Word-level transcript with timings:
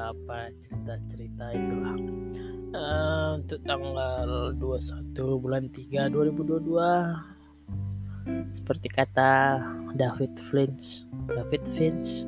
apa 0.00 0.48
cerita-cerita 0.64 1.52
itulah 1.52 1.96
uh, 2.72 3.36
untuk 3.36 3.60
tanggal 3.68 4.56
21 4.56 5.44
bulan 5.44 5.68
3 5.68 6.08
2022 6.08 8.56
seperti 8.56 8.88
kata 8.88 9.60
David 9.94 10.32
Finch 10.48 11.04
David 11.28 11.62
Finch 11.76 12.24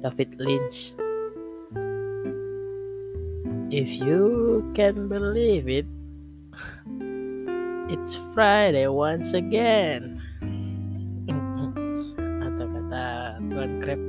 David 0.00 0.32
Lynch. 0.40 0.96
If 3.70 4.00
you 4.00 4.64
can 4.72 5.12
believe 5.12 5.68
it 5.68 5.84
it's 7.92 8.16
Friday 8.32 8.88
once 8.88 9.36
again. 9.36 10.24
Atau 12.48 12.66
kata 12.66 13.36
Tuan 13.52 13.72
Crab 13.84 14.00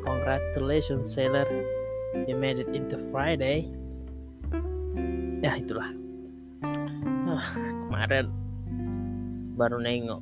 congratulations 0.00 1.12
sailor 1.12 1.44
you 2.28 2.36
made 2.36 2.60
it 2.60 2.68
into 2.76 3.00
Friday. 3.08 3.64
Ya 5.40 5.56
itulah. 5.56 5.88
Ah, 7.24 7.56
kemarin 7.88 8.28
baru 9.56 9.80
nengok 9.80 10.20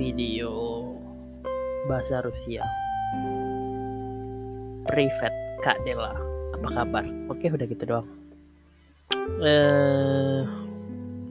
video 0.00 0.80
bahasa 1.92 2.24
Rusia. 2.24 2.64
Privet 4.88 5.34
Kak 5.60 5.76
Dela 5.84 6.16
apa 6.56 6.68
kabar? 6.72 7.04
Oke 7.28 7.52
udah 7.52 7.68
gitu 7.68 7.84
doang. 7.84 8.08
Eh 9.44 10.40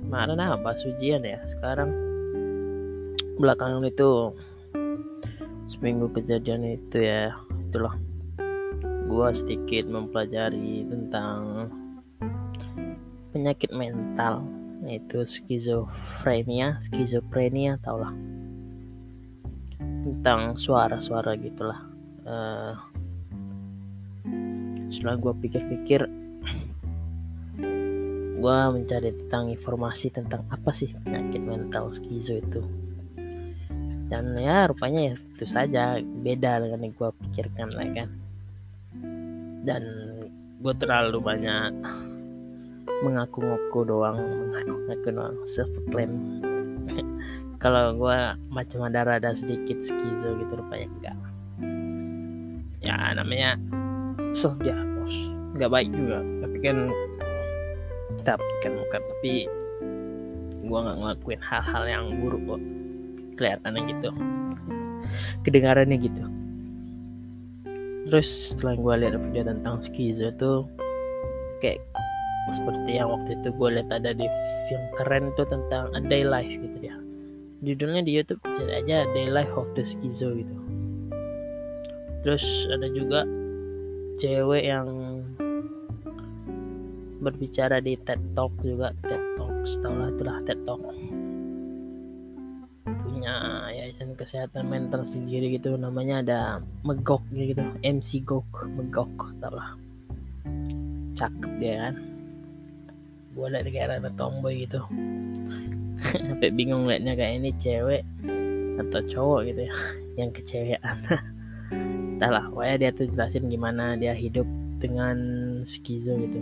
mana 0.06 0.54
apa? 0.54 0.78
Ujian 0.86 1.26
ya 1.26 1.42
sekarang? 1.50 1.90
Belakangan 3.42 3.90
itu 3.90 4.38
seminggu 5.66 6.14
kejadian 6.14 6.78
itu 6.78 7.02
ya 7.02 7.34
itulah 7.74 7.98
gua 9.08 9.32
sedikit 9.32 9.88
mempelajari 9.88 10.84
tentang 10.86 11.72
penyakit 13.32 13.72
mental 13.72 14.44
yaitu 14.86 15.26
skizofrenia 15.26 16.80
skizofrenia 16.86 17.82
tau 17.82 18.00
lah 18.00 18.14
tentang 20.08 20.56
suara-suara 20.56 21.36
gitulah. 21.36 21.84
Uh, 22.24 22.76
setelah 24.88 25.20
gue 25.20 25.34
pikir-pikir 25.44 26.02
gue 28.38 28.60
mencari 28.72 29.10
tentang 29.26 29.52
informasi 29.52 30.14
tentang 30.14 30.48
apa 30.48 30.72
sih 30.72 30.94
penyakit 31.04 31.44
mental 31.44 31.92
skizo 31.92 32.40
itu. 32.40 32.64
Dan 34.08 34.40
ya 34.40 34.72
rupanya 34.72 35.12
ya 35.12 35.16
itu 35.20 35.46
saja. 35.50 36.00
Beda 36.00 36.64
dengan 36.64 36.88
yang 36.88 36.94
gue 36.96 37.10
pikirkan 37.28 37.76
lah 37.76 37.88
kan 37.92 38.10
dan 39.68 39.84
gue 40.64 40.74
terlalu 40.80 41.20
banyak 41.20 41.76
mengaku-ngaku 43.04 43.84
doang 43.84 44.16
mengaku-ngaku 44.16 45.10
doang 45.12 45.36
self 45.44 45.70
claim 45.92 46.40
kalau 47.64 47.92
gue 48.00 48.18
macam 48.48 48.88
ada 48.88 49.04
rada 49.04 49.36
sedikit 49.36 49.76
skizo 49.84 50.40
gitu 50.40 50.54
rupanya 50.56 50.88
enggak. 50.88 51.18
Ya 52.80 52.96
namanya 53.12 53.60
self 54.32 54.56
diagnos 54.64 55.12
nggak 55.60 55.68
baik 55.68 55.92
juga 55.92 56.24
tapi 56.24 56.58
kan 56.64 56.78
kita 58.24 58.34
kan 58.64 58.72
bukan 58.72 59.02
tapi 59.04 59.34
gue 60.64 60.80
nggak 60.80 60.98
ngelakuin 61.04 61.42
hal-hal 61.44 61.84
yang 61.84 62.06
buruk 62.24 62.42
kok. 62.48 62.62
Kelihatannya 63.36 63.82
gitu. 63.94 64.10
Kedengarannya 65.44 65.98
gitu 66.00 66.37
terus 68.08 68.56
setelah 68.56 68.76
gue 68.80 68.94
lihat 69.04 69.14
video 69.20 69.44
tentang 69.48 69.84
skizo 69.84 70.32
tuh 70.40 70.68
kayak 71.60 71.84
seperti 72.56 72.96
yang 72.96 73.12
waktu 73.12 73.36
itu 73.36 73.50
gue 73.52 73.70
lihat 73.76 73.90
ada 73.92 74.16
di 74.16 74.28
film 74.72 74.86
keren 74.96 75.36
tuh 75.36 75.48
tentang 75.52 75.92
a 75.92 76.00
day 76.00 76.24
life 76.24 76.48
gitu 76.48 76.80
ya. 76.80 76.96
Judulnya 77.58 78.06
di 78.06 78.14
YouTube 78.14 78.38
cari 78.46 78.86
aja 78.86 79.10
Day 79.18 79.34
Life 79.34 79.50
of 79.58 79.74
the 79.74 79.82
Schizo 79.82 80.30
gitu. 80.38 80.56
Terus 82.22 82.46
ada 82.70 82.86
juga 82.94 83.26
cewek 84.22 84.62
yang 84.62 84.88
berbicara 87.18 87.82
di 87.82 87.98
TED 88.06 88.22
Talk 88.38 88.54
juga 88.62 88.94
TED 89.02 89.24
Talk 89.42 89.54
setelah 89.66 90.14
itulah 90.14 90.38
TED 90.46 90.60
Talk. 90.70 90.82
Punya 92.86 93.36
yayasan 93.98 94.14
kesehatan 94.14 94.70
mental 94.70 95.02
sendiri 95.10 95.58
gitu. 95.58 95.74
Namanya 95.74 96.22
ada 96.22 96.40
Megok 96.86 97.26
gitu. 97.34 97.66
MC 97.82 98.22
Gok 98.22 98.70
Megok 98.78 99.10
lah. 99.42 99.74
Cakep 101.18 101.52
dia 101.58 101.90
kan. 101.90 101.96
Gue 103.34 103.50
liat 103.50 103.66
kayak 103.66 103.98
ada 103.98 104.14
tomboy 104.14 104.70
gitu. 104.70 104.86
Sampai 106.30 106.54
bingung 106.54 106.86
liatnya 106.86 107.18
kayak 107.18 107.42
ini 107.42 107.50
cewek 107.58 108.06
atau 108.78 109.02
cowok 109.02 109.50
gitu 109.50 109.62
ya. 109.66 109.74
Yang 110.22 110.30
kecewean. 110.42 110.98
Entahlah 112.22 112.54
pokoknya 112.54 112.76
dia 112.78 112.90
tuh 112.94 113.10
jelasin 113.10 113.50
gimana 113.50 113.98
dia 113.98 114.14
hidup 114.14 114.46
dengan 114.78 115.18
skizo 115.66 116.14
gitu. 116.22 116.38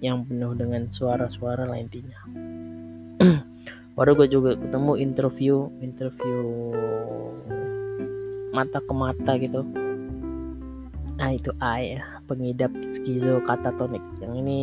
Yang 0.00 0.32
penuh 0.32 0.56
dengan 0.56 0.88
suara-suara 0.88 1.68
lah 1.68 1.76
intinya 1.76 2.16
baru 3.94 4.18
gue 4.18 4.28
juga 4.30 4.50
ketemu 4.58 4.92
interview 4.98 5.70
interview 5.78 6.38
mata 8.50 8.78
ke 8.82 8.92
mata 8.94 9.32
gitu. 9.38 9.62
Nah 11.14 11.30
itu 11.30 11.50
ya 11.62 12.02
pengidap 12.26 12.74
skizo 12.94 13.38
katatonik. 13.46 14.02
Yang 14.18 14.32
ini 14.42 14.60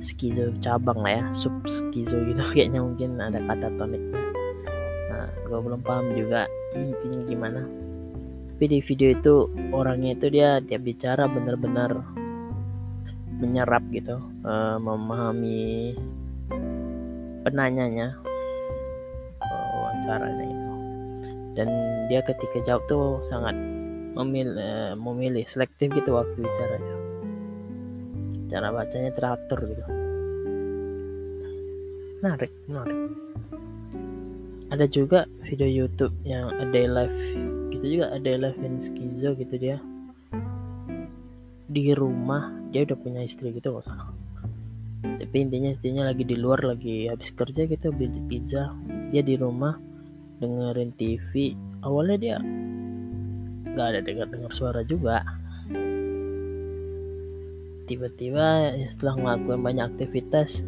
skizo 0.00 0.52
cabang 0.64 1.04
lah 1.04 1.20
ya 1.20 1.24
sub 1.36 1.52
skizo 1.68 2.16
gitu. 2.24 2.40
Kayaknya 2.52 2.80
mungkin 2.80 3.20
ada 3.20 3.40
kata 3.44 3.68
toniknya 3.76 4.24
nah 5.08 5.24
gue 5.48 5.58
belum 5.58 5.80
paham 5.80 6.12
juga 6.12 6.48
intinya 6.76 7.20
gimana. 7.24 7.60
Tapi 8.56 8.64
di 8.68 8.78
video 8.82 9.08
itu 9.14 9.34
orangnya 9.70 10.18
itu 10.18 10.26
dia 10.28 10.58
dia 10.60 10.76
bicara 10.80 11.30
benar-benar 11.30 11.94
menyerap 13.38 13.86
gitu 13.94 14.18
uh, 14.42 14.76
memahami 14.82 15.94
penanyanya. 17.46 18.18
Uh, 19.38 19.66
wawancaranya 19.78 20.44
itu. 20.46 20.74
Dan 21.58 21.68
dia 22.06 22.20
ketika 22.22 22.58
jawab 22.62 22.82
tuh 22.90 23.22
sangat 23.26 23.54
memilih 24.18 24.58
uh, 24.58 24.94
memilih 24.98 25.44
selektif 25.46 25.92
gitu 25.94 26.14
waktu 26.14 26.34
bicaranya. 26.34 26.96
Cara 28.48 28.72
bacanya 28.72 29.10
teratur 29.12 29.60
gitu. 29.68 29.84
Menarik 32.18 32.52
menarik. 32.66 32.98
Ada 34.68 34.84
juga 34.90 35.24
video 35.48 35.68
YouTube 35.68 36.12
yang 36.28 36.52
a 36.60 36.66
day 36.68 36.84
life 36.84 37.14
gitu 37.72 37.84
juga 38.00 38.12
ada 38.12 38.30
life 38.36 38.60
in 38.60 38.82
skizo 38.82 39.32
gitu 39.38 39.54
dia. 39.54 39.78
Di 41.68 41.92
rumah 41.94 42.52
dia 42.72 42.84
udah 42.84 42.98
punya 43.00 43.20
istri 43.24 43.52
gitu 43.54 43.72
nggak 43.72 43.84
salah 43.86 44.12
tapi 45.02 45.36
intinya 45.44 45.70
istrinya 45.70 46.08
lagi 46.10 46.26
di 46.26 46.34
luar 46.34 46.64
lagi 46.66 47.06
habis 47.06 47.30
kerja 47.30 47.66
gitu 47.70 47.94
beli 47.94 48.18
pizza. 48.26 48.74
Dia 49.14 49.22
di 49.22 49.38
rumah 49.38 49.78
dengerin 50.38 50.94
TV 50.94 51.54
awalnya 51.82 52.16
dia 52.18 52.36
nggak 53.68 53.86
ada 53.94 54.00
dengar 54.02 54.26
dengar 54.30 54.52
suara 54.54 54.82
juga. 54.82 55.22
Tiba-tiba 57.88 58.76
setelah 58.92 59.14
melakukan 59.16 59.60
banyak 59.64 59.84
aktivitas 59.96 60.66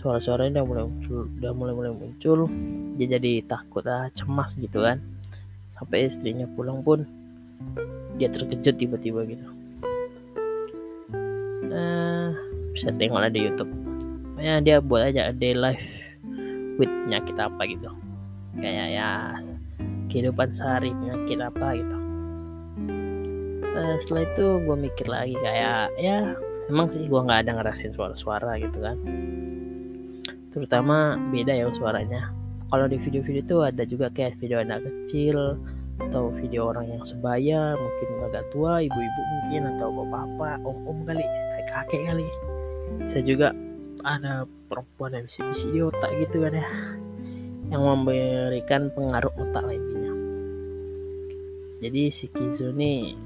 suara-suaranya 0.00 0.64
udah 0.64 0.64
mulai 0.64 0.84
muncul, 0.88 1.22
udah 1.38 1.52
mulai 1.52 1.74
mulai 1.76 1.92
muncul. 1.92 2.38
Dia 2.96 3.18
jadi 3.18 3.44
takut 3.44 3.84
ah 3.84 4.08
cemas 4.14 4.56
gitu 4.56 4.80
kan. 4.80 5.04
Sampai 5.68 6.08
istrinya 6.08 6.48
pulang 6.48 6.80
pun 6.80 7.04
dia 8.16 8.28
terkejut 8.28 8.76
tiba-tiba 8.76 9.24
gitu 9.28 9.51
bisa 12.72 12.88
tengok 12.96 13.20
lah 13.20 13.30
di 13.32 13.40
YouTube. 13.46 13.70
Ya 14.42 14.58
dia 14.58 14.82
buat 14.82 15.12
aja 15.12 15.30
a 15.30 15.34
day 15.34 15.54
life 15.54 15.84
with 16.80 16.90
penyakit 17.06 17.36
apa 17.38 17.62
gitu. 17.68 17.88
Kayak 18.58 18.88
ya 18.92 19.08
kehidupan 20.10 20.52
sehari 20.52 20.92
penyakit 20.92 21.38
apa 21.40 21.66
gitu. 21.78 21.96
Nah, 23.72 23.96
setelah 23.96 24.28
itu 24.28 24.46
gue 24.68 24.76
mikir 24.76 25.06
lagi 25.08 25.32
kayak 25.40 25.96
ya 25.96 26.36
emang 26.68 26.92
sih 26.92 27.08
gue 27.08 27.20
nggak 27.20 27.48
ada 27.48 27.52
ngerasain 27.56 27.96
suara-suara 27.96 28.60
gitu 28.60 28.84
kan. 28.84 28.96
Terutama 30.52 31.16
beda 31.32 31.56
ya 31.56 31.72
suaranya. 31.72 32.28
Kalau 32.68 32.88
di 32.88 32.96
video-video 33.00 33.44
itu 33.44 33.56
ada 33.64 33.82
juga 33.84 34.08
kayak 34.12 34.36
video 34.40 34.60
anak 34.60 34.84
kecil 34.84 35.60
atau 36.00 36.32
video 36.34 36.72
orang 36.72 36.88
yang 36.88 37.04
sebaya 37.04 37.76
mungkin 37.76 38.08
agak 38.32 38.44
tua 38.48 38.80
ibu-ibu 38.80 39.22
mungkin 39.28 39.76
atau 39.76 39.88
bapak-bapak 39.92 40.56
om-om 40.64 40.98
kali 41.04 41.24
kayak 41.52 41.68
kakek 41.68 42.02
kali 42.08 42.26
bisa 43.02 43.18
juga 43.22 43.54
ada 44.02 44.48
perempuan 44.66 45.14
yang 45.14 45.24
bisa-bisa 45.28 45.66
di 45.70 45.80
otak 45.84 46.10
gitu 46.18 46.42
kan 46.42 46.54
ya 46.56 46.68
yang 47.72 47.82
memberikan 47.88 48.92
pengaruh 48.92 49.32
otak 49.32 49.64
lainnya. 49.64 50.12
Jadi 51.80 52.02
si 52.12 52.28
Kizu 52.28 52.76
ini 52.76 53.16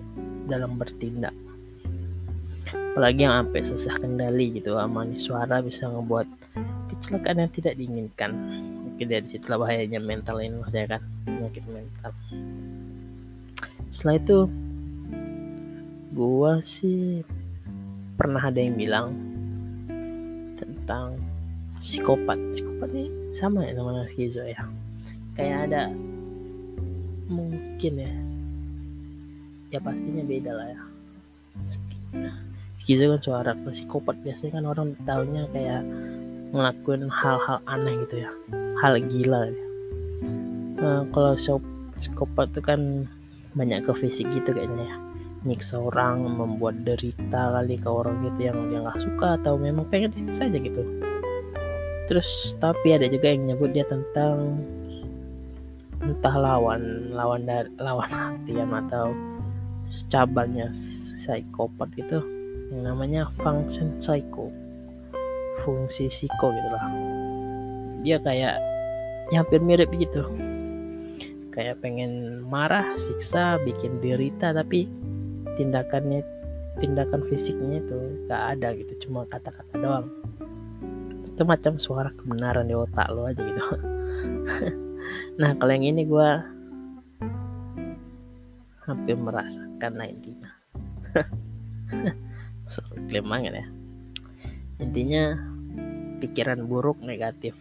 dalam 0.47 0.79
bertindak. 0.79 1.35
Apalagi 2.95 3.27
yang 3.27 3.45
sampai 3.45 3.61
susah 3.67 4.01
kendali 4.01 4.57
gitu 4.57 4.79
aman 4.79 5.19
suara 5.21 5.61
bisa 5.61 5.91
ngebuat 5.91 6.25
kecelakaan 6.89 7.45
yang 7.45 7.53
tidak 7.53 7.75
diinginkan. 7.77 8.33
Mungkin 8.87 9.07
dari 9.11 9.27
situlah 9.29 9.61
bahayanya 9.67 10.01
mental 10.01 10.41
ini 10.41 10.57
maksudnya 10.57 10.97
kan 10.97 11.03
penyakit 11.27 11.65
mental. 11.69 12.13
Setelah 13.93 14.17
itu 14.17 14.39
gua 16.17 16.65
sih 16.65 17.21
pernah 18.17 18.41
ada 18.41 18.57
yang 18.57 18.79
bilang 18.79 19.36
tentang 20.87 21.19
psikopat. 21.83 22.39
Psikopat 22.55 22.89
ini 22.95 23.11
sama 23.35 23.67
ya 23.67 23.75
namanya 23.75 24.07
skizo 24.07 24.47
ya. 24.47 24.63
Kayak 25.35 25.67
ada 25.67 25.91
mungkin 27.27 27.93
ya. 27.99 28.15
Ya 29.75 29.83
pastinya 29.83 30.23
beda 30.23 30.55
lah 30.55 30.71
ya. 30.71 30.81
Skizo 32.79 33.11
kan 33.11 33.19
suara 33.19 33.51
psikopat. 33.59 34.15
Biasanya 34.23 34.63
kan 34.63 34.65
orang 34.71 34.89
tahunya 35.03 35.51
kayak 35.51 35.83
ngelakuin 36.55 37.11
hal-hal 37.11 37.59
aneh 37.67 38.07
gitu 38.07 38.23
ya. 38.23 38.31
Hal 38.79 39.03
gila 39.03 39.51
ya. 39.51 39.67
Nah, 40.79 41.03
kalau 41.11 41.35
psikopat 41.99 42.55
itu 42.55 42.63
kan 42.63 43.11
banyak 43.59 43.83
ke 43.83 43.93
fisik 44.07 44.31
gitu 44.31 44.55
kayaknya 44.55 44.87
ya 44.87 44.97
nyiksa 45.47 45.79
orang 45.79 46.27
membuat 46.27 46.83
derita 46.83 47.55
kali 47.55 47.79
ke 47.79 47.87
orang 47.87 48.27
gitu 48.27 48.51
yang 48.51 48.59
dia 48.69 48.83
nggak 48.83 48.99
suka 48.99 49.39
atau 49.39 49.55
memang 49.55 49.87
pengen 49.87 50.11
disiksa 50.11 50.51
aja 50.51 50.59
gitu. 50.59 50.83
Terus 52.11 52.59
tapi 52.59 52.95
ada 52.95 53.07
juga 53.07 53.31
yang 53.31 53.55
nyebut 53.55 53.71
dia 53.71 53.87
tentang 53.87 54.59
entah 56.03 56.37
lawan 56.37 57.11
lawan 57.11 57.49
dari 57.49 57.71
lawan 57.81 58.11
hati 58.11 58.59
ya 58.59 58.67
atau 58.67 59.15
cabangnya 60.11 60.71
psikopat 61.17 61.89
gitu. 61.95 62.23
Yang 62.75 62.83
namanya 62.83 63.23
function 63.43 63.95
psycho. 64.03 64.51
Fungsi 65.63 66.11
psiko 66.11 66.51
gitu 66.51 66.69
lah. 66.71 66.85
Dia 68.03 68.19
kayak 68.23 68.59
ya 69.35 69.43
hampir 69.43 69.59
mirip 69.59 69.91
gitu. 69.95 70.27
Kayak 71.51 71.81
pengen 71.81 72.45
marah 72.47 72.95
siksa 73.01 73.57
bikin 73.65 73.99
derita 73.99 74.53
tapi 74.53 74.87
tindakannya 75.57 76.23
tindakan 76.77 77.25
fisiknya 77.25 77.81
itu 77.81 77.97
gak 78.29 78.43
ada 78.57 78.77
gitu 78.77 79.09
cuma 79.09 79.25
kata-kata 79.27 79.75
doang. 79.81 80.07
Itu 81.25 81.43
macam 81.45 81.81
suara 81.81 82.13
kebenaran 82.13 82.69
di 82.69 82.77
otak 82.77 83.09
lo 83.13 83.29
aja 83.29 83.43
gitu. 83.43 83.63
Nah 85.37 85.55
kalau 85.55 85.71
yang 85.71 85.87
ini 85.87 86.03
gue 86.03 86.29
hampir 88.83 89.15
merasakan 89.15 89.93
lah 89.95 90.09
intinya. 90.11 90.51
Seru 92.73 92.99
banget 93.23 93.63
ya. 93.63 93.67
Intinya 94.83 95.39
pikiran 96.19 96.67
buruk 96.67 96.99
negatif 97.05 97.55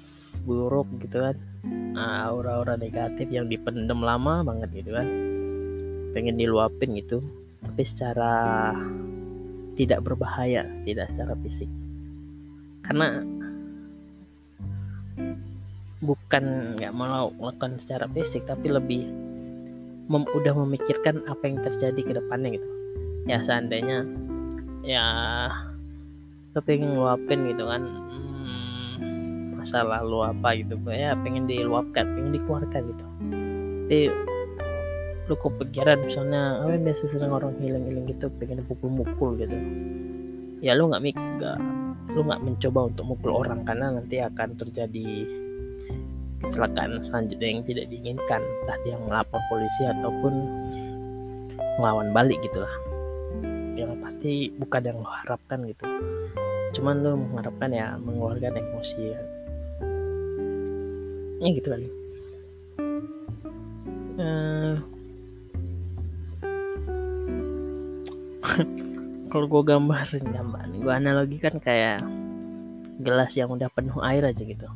buruk 0.46 0.90
gitu 1.02 1.22
kan. 1.22 1.36
Nah, 1.66 2.30
aura-aura 2.30 2.78
negatif 2.78 3.26
yang 3.30 3.50
dipendam 3.50 4.02
lama 4.06 4.46
banget 4.46 4.86
gitu 4.86 4.94
kan. 4.94 5.08
Pengen 6.14 6.38
diluapin 6.38 6.96
gitu 6.96 7.22
tapi 7.66 7.82
secara 7.82 8.34
tidak 9.76 10.00
berbahaya 10.06 10.64
tidak 10.86 11.12
secara 11.12 11.34
fisik. 11.42 11.68
Karena 12.86 13.26
bukan 16.06 16.78
nggak 16.78 16.94
mau 16.94 17.34
melakukan 17.34 17.82
secara 17.82 18.06
fisik 18.14 18.46
tapi 18.46 18.70
lebih 18.70 19.10
mem 20.06 20.24
udah 20.38 20.54
memikirkan 20.54 21.26
apa 21.26 21.50
yang 21.50 21.60
terjadi 21.66 22.02
ke 22.02 22.14
depannya 22.14 22.62
gitu. 22.62 22.68
Ya 23.26 23.42
seandainya 23.42 24.06
ya 24.86 25.06
kepingin 26.54 26.94
ngeluapin 26.94 27.50
gitu 27.50 27.66
kan. 27.66 27.84
Hmm, 29.02 29.58
masa 29.58 29.82
apa 29.82 30.50
gitu. 30.56 30.78
Ya 30.94 31.18
pengen 31.18 31.50
diluapkan 31.50 32.06
pengen 32.14 32.32
dikeluarkan 32.38 32.82
gitu. 32.94 33.06
Tapi 33.86 34.00
lu 35.26 35.34
kepikiran 35.34 36.06
misalnya 36.06 36.62
apa 36.62 36.78
yang 36.78 36.86
biasa 36.86 37.04
sering 37.10 37.34
orang 37.34 37.58
hilang-hilang 37.58 38.06
gitu 38.06 38.30
pengen 38.38 38.62
pukul-mukul 38.70 39.34
gitu. 39.42 39.58
Ya 40.62 40.78
lu 40.78 40.90
nggak 40.90 41.02
mik 41.02 41.18
gak, 41.42 41.58
lu 42.14 42.22
nggak 42.26 42.42
mencoba 42.46 42.80
untuk 42.94 43.06
mukul 43.10 43.32
orang 43.34 43.66
karena 43.66 43.98
nanti 43.98 44.22
akan 44.22 44.54
terjadi 44.54 45.10
kecelakaan 46.46 47.02
selanjutnya 47.02 47.48
yang 47.58 47.62
tidak 47.66 47.86
diinginkan 47.90 48.42
entah 48.44 48.78
dia 48.86 48.96
melapor 49.02 49.42
polisi 49.50 49.82
ataupun 49.90 50.34
melawan 51.82 52.14
balik 52.14 52.38
gitulah 52.46 52.72
yang 53.76 53.98
pasti 54.00 54.54
bukan 54.56 54.82
yang 54.86 54.98
lo 55.02 55.10
harapkan 55.10 55.66
gitu. 55.66 55.84
Cuman 56.78 57.02
lo 57.02 57.18
mengharapkan 57.18 57.72
ya 57.74 57.98
mengeluarkan 57.98 58.62
emosi 58.62 59.00
ya, 59.02 59.20
ya 61.42 61.50
gitu 61.50 61.68
kali. 61.68 61.88
Uh, 64.16 64.80
kalau 69.32 69.46
gue 69.50 69.64
gambarin 69.68 70.26
gambar 70.26 70.66
gue 70.76 70.94
analogikan 70.94 71.56
kayak 71.58 72.06
gelas 73.02 73.36
yang 73.36 73.52
udah 73.52 73.68
penuh 73.74 74.00
air 74.06 74.24
aja 74.24 74.44
gitu. 74.46 74.68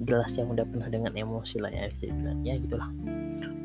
Gelas 0.00 0.32
yang 0.38 0.48
udah 0.48 0.64
penuh 0.64 0.88
dengan 0.88 1.12
emosi 1.12 1.60
lah 1.60 1.68
ya 1.68 1.90
ya 2.40 2.54
gitulah. 2.56 2.88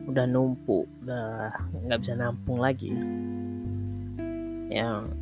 Udah 0.10 0.28
numpuk 0.28 0.90
udah 1.06 1.54
nggak 1.88 2.00
bisa 2.04 2.14
nampung 2.20 2.60
lagi. 2.60 2.92
Yang 4.68 5.16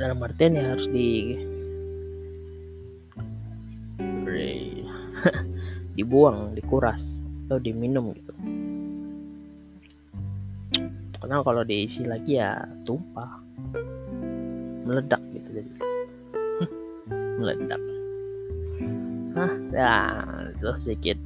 dalam 0.00 0.18
artian 0.24 0.56
ya 0.56 0.72
harus 0.72 0.88
di 0.88 1.36
dibuang 5.96 6.56
dikuras 6.56 7.22
atau 7.46 7.58
diminum 7.60 8.12
gitu 8.16 8.32
karena 11.24 11.40
kalau 11.40 11.64
diisi 11.64 12.04
lagi 12.04 12.36
ya 12.36 12.60
tumpah. 12.84 13.40
Meledak 14.84 15.24
gitu 15.32 15.48
jadi. 15.56 15.70
Meledak. 17.40 17.80
Hah, 19.32 19.52
ya, 19.72 19.96
terus 20.60 20.84
sedikit 20.84 21.16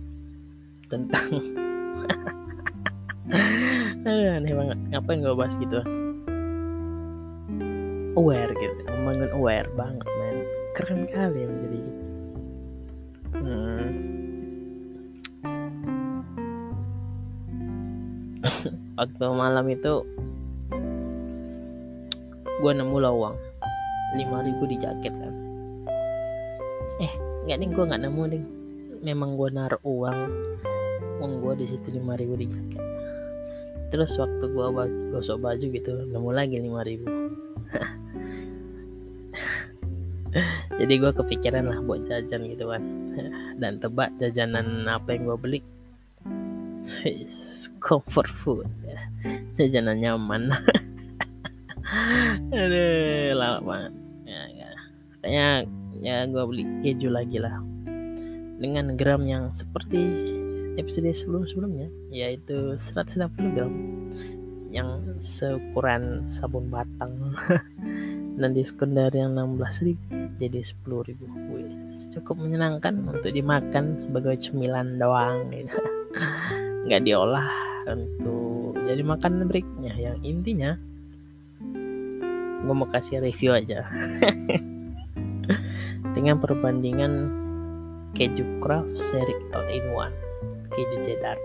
tentang 0.86 1.28
aneh 4.06 4.54
banget. 4.54 4.78
Ngapain 4.94 5.18
gue 5.18 5.34
bahas 5.34 5.54
gitu? 5.58 5.82
Aware 8.14 8.54
gitu. 8.54 8.80
Membangun 8.86 9.30
aware 9.34 9.68
banget 9.74 10.06
men. 10.06 10.36
Keren 10.78 11.10
kali 11.10 11.42
menjadi 11.42 11.78
gitu 11.82 12.07
waktu 18.98 19.24
malam 19.30 19.70
itu 19.70 20.02
gue 22.58 22.72
nemu 22.74 22.98
lawang. 22.98 23.38
5000 24.18 24.72
di 24.72 24.76
jaket 24.80 25.14
kan. 25.14 25.34
Nggak 27.48 27.64
nih 27.64 27.72
gue 27.72 27.84
nggak 27.88 28.04
nemu 28.04 28.22
nih. 28.28 28.44
Memang 29.00 29.40
gue 29.40 29.48
naruh 29.48 29.80
uang. 29.80 30.20
Uang 31.16 31.40
gue 31.40 31.64
di 31.64 31.72
situ 31.72 31.96
lima 31.96 32.12
ribu 32.12 32.36
di 32.36 32.44
jaket. 32.44 32.84
Terus 33.88 34.20
waktu 34.20 34.52
gue 34.52 34.66
gosok 35.16 35.40
baju 35.40 35.66
gitu 35.72 36.12
nemu 36.12 36.28
lagi 36.28 36.60
lima 36.60 36.84
ribu. 36.84 37.08
Jadi 40.78 40.94
gue 41.00 41.08
kepikiran 41.08 41.72
lah 41.72 41.80
buat 41.80 42.04
jajan 42.04 42.52
gitu 42.52 42.68
kan. 42.68 42.84
Dan 43.64 43.80
tebak 43.80 44.12
jajanan 44.20 44.84
apa 44.84 45.16
yang 45.16 45.32
gue 45.32 45.40
beli 45.40 45.64
comfort 47.78 48.34
food 48.42 48.66
jajanan 49.58 49.98
nyaman. 49.98 50.42
Aduh 52.54 53.34
lama 53.34 53.58
banget. 53.64 53.92
Ya, 54.28 54.42
ya. 54.52 54.68
kayaknya 55.24 55.48
ya 55.98 56.16
gue 56.28 56.44
beli 56.46 56.64
keju 56.84 57.08
lagi 57.10 57.38
lah. 57.42 57.58
Dengan 58.58 58.98
gram 58.98 59.22
yang 59.26 59.54
seperti 59.54 59.98
episode 60.78 61.10
sebelum-sebelumnya 61.14 61.88
yaitu 62.10 62.74
160 62.74 63.54
gram 63.54 63.74
yang 64.70 65.02
seukuran 65.18 66.26
sabun 66.30 66.70
batang. 66.70 67.34
Dan 68.38 68.54
diskon 68.54 68.94
dari 68.94 69.18
yang 69.18 69.34
16 69.34 69.82
ribu 69.82 70.14
jadi 70.38 70.62
10 70.62 71.08
ribu. 71.10 71.26
Wih, 71.50 71.74
cukup 72.14 72.38
menyenangkan 72.38 72.94
untuk 73.10 73.34
dimakan 73.34 73.98
sebagai 73.98 74.38
cemilan 74.38 74.94
doang. 74.94 75.50
nggak 76.88 77.04
diolah 77.04 77.44
untuk 77.84 78.72
jadi 78.88 79.04
makan 79.04 79.44
berikutnya 79.44 79.92
yang 80.00 80.16
intinya 80.24 80.80
gue 82.58 82.74
mau 82.74 82.88
kasih 82.90 83.22
review 83.22 83.54
aja. 83.54 83.86
Dengan 86.16 86.40
perbandingan 86.42 87.12
keju 88.16 88.58
craft 88.64 88.96
seri 89.12 89.36
all 89.52 89.68
in 89.68 89.84
one 89.92 90.16
keju 90.72 90.96
cheddar 91.04 91.38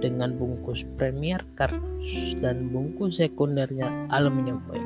dengan 0.00 0.36
bungkus 0.36 0.84
premier 0.96 1.40
kardus 1.56 2.36
dan 2.40 2.68
bungkus 2.68 3.18
sekundernya 3.20 3.88
aluminium 4.12 4.60
foil. 4.68 4.84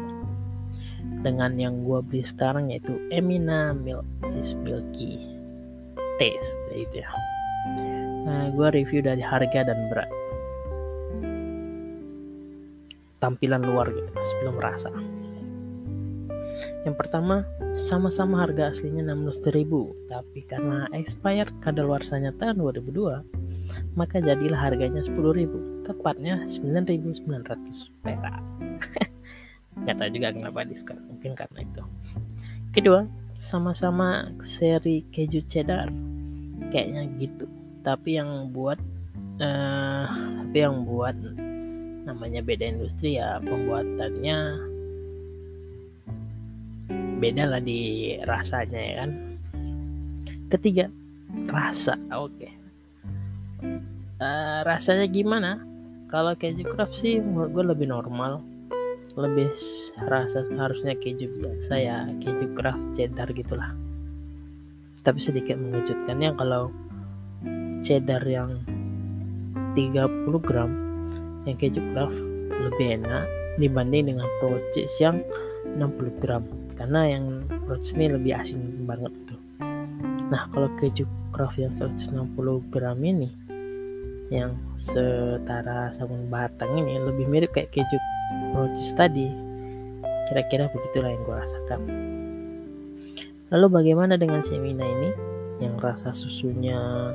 Dengan 1.21 1.57
yang 1.57 1.85
gua 1.85 2.05
beli 2.05 2.25
sekarang 2.25 2.73
yaitu 2.73 2.97
Emina 3.09 3.73
Milk 3.73 4.05
Cheese 4.33 4.57
Milky. 4.61 5.21
Taste 6.17 6.55
gitu 6.71 7.03
ya 7.03 7.11
nah, 8.25 8.49
gua 8.51 8.73
review 8.73 9.05
dari 9.05 9.21
harga 9.21 9.69
dan 9.69 9.79
berat 9.93 10.11
tampilan 13.21 13.63
luar 13.65 13.89
gitu 13.93 14.11
sebelum 14.21 14.57
rasa 14.61 14.93
yang 16.85 16.95
pertama, 16.95 17.43
sama-sama 17.75 18.47
harga 18.47 18.71
aslinya 18.71 19.03
16.000, 19.03 20.07
tapi 20.07 20.47
karena 20.47 20.87
expired 20.95 21.51
kadaluarsanya 21.59 22.31
tahun 22.39 22.63
2002, 22.63 23.25
maka 23.99 24.23
jadilah 24.23 24.61
harganya 24.61 25.03
10.000, 25.03 25.83
tepatnya 25.83 26.47
9.900 26.47 27.25
perak. 28.05 28.43
Gak 29.85 29.97
tahu 29.99 30.11
juga 30.15 30.29
kenapa 30.31 30.63
diskon, 30.63 31.03
mungkin 31.11 31.35
karena 31.35 31.67
itu. 31.67 31.83
Kedua, 32.71 33.09
sama-sama 33.35 34.31
seri 34.47 35.03
keju 35.11 35.43
cheddar, 35.51 35.91
kayaknya 36.71 37.11
gitu. 37.19 37.51
Tapi 37.85 38.17
yang 38.17 38.49
buat, 38.51 38.81
uh, 39.39 40.09
tapi 40.41 40.57
yang 40.57 40.89
buat 40.89 41.13
namanya 42.05 42.41
beda 42.45 42.65
industri 42.69 43.17
ya 43.17 43.41
pembuatannya 43.41 44.37
beda 47.21 47.45
lah 47.49 47.61
di 47.61 48.13
rasanya 48.25 48.81
ya 48.81 48.95
kan. 49.05 49.11
Ketiga 50.53 50.85
rasa. 51.49 51.97
Oke. 52.13 52.49
Okay. 52.49 52.53
uh, 54.21 54.25
eh, 54.25 54.59
rasanya 54.69 55.07
gimana? 55.09 55.61
Kalau 56.13 56.37
keju 56.37 56.69
craft 56.69 57.01
sih 57.01 57.19
menurut 57.19 57.51
gue 57.53 57.65
lebih 57.75 57.89
normal. 57.89 58.45
Lebih 59.15 59.51
rasa 60.05 60.43
harusnya 60.59 60.99
keju 60.99 61.31
biasa 61.39 61.75
ya 61.79 62.07
keju 62.21 62.53
craft 62.55 62.85
cheddar 62.99 63.29
gitulah. 63.33 63.73
Tapi 65.05 65.21
sedikit 65.21 65.57
mengejutkannya 65.61 66.35
kalau 66.37 66.73
cheddar 67.85 68.25
yang 68.25 68.65
30 69.77 70.33
gram 70.41 70.71
yang 71.45 71.57
keju 71.61 71.85
craft 71.93 72.17
lebih 72.51 73.05
enak 73.05 73.29
dibanding 73.61 74.17
dengan 74.17 74.27
pro 74.41 74.57
cheese 74.73 74.97
yang 74.99 75.21
60 75.77 76.23
gram. 76.25 76.43
Karena 76.75 77.07
yang 77.07 77.47
roach 77.71 77.95
ini 77.95 78.11
lebih 78.11 78.35
asing 78.35 78.89
banget 78.89 79.13
tuh. 79.31 79.39
Nah 80.33 80.51
kalau 80.51 80.67
keju 80.81 81.07
craft 81.31 81.61
yang 81.61 81.73
160 81.77 82.73
gram 82.73 82.99
ini 83.05 83.31
yang 84.33 84.57
setara 84.75 85.93
sabun 85.93 86.27
batang 86.33 86.81
ini 86.81 86.97
lebih 86.99 87.29
mirip 87.29 87.53
kayak 87.53 87.71
keju 87.71 87.99
roach 88.57 88.81
tadi. 88.97 89.29
Kira-kira 90.25 90.73
begitulah 90.73 91.13
yang 91.13 91.23
gue 91.23 91.37
rasakan. 91.37 91.81
Lalu 93.53 93.67
bagaimana 93.69 94.17
dengan 94.17 94.41
semina 94.41 94.83
ini? 94.83 95.13
Yang 95.61 95.75
rasa 95.85 96.09
susunya 96.17 97.13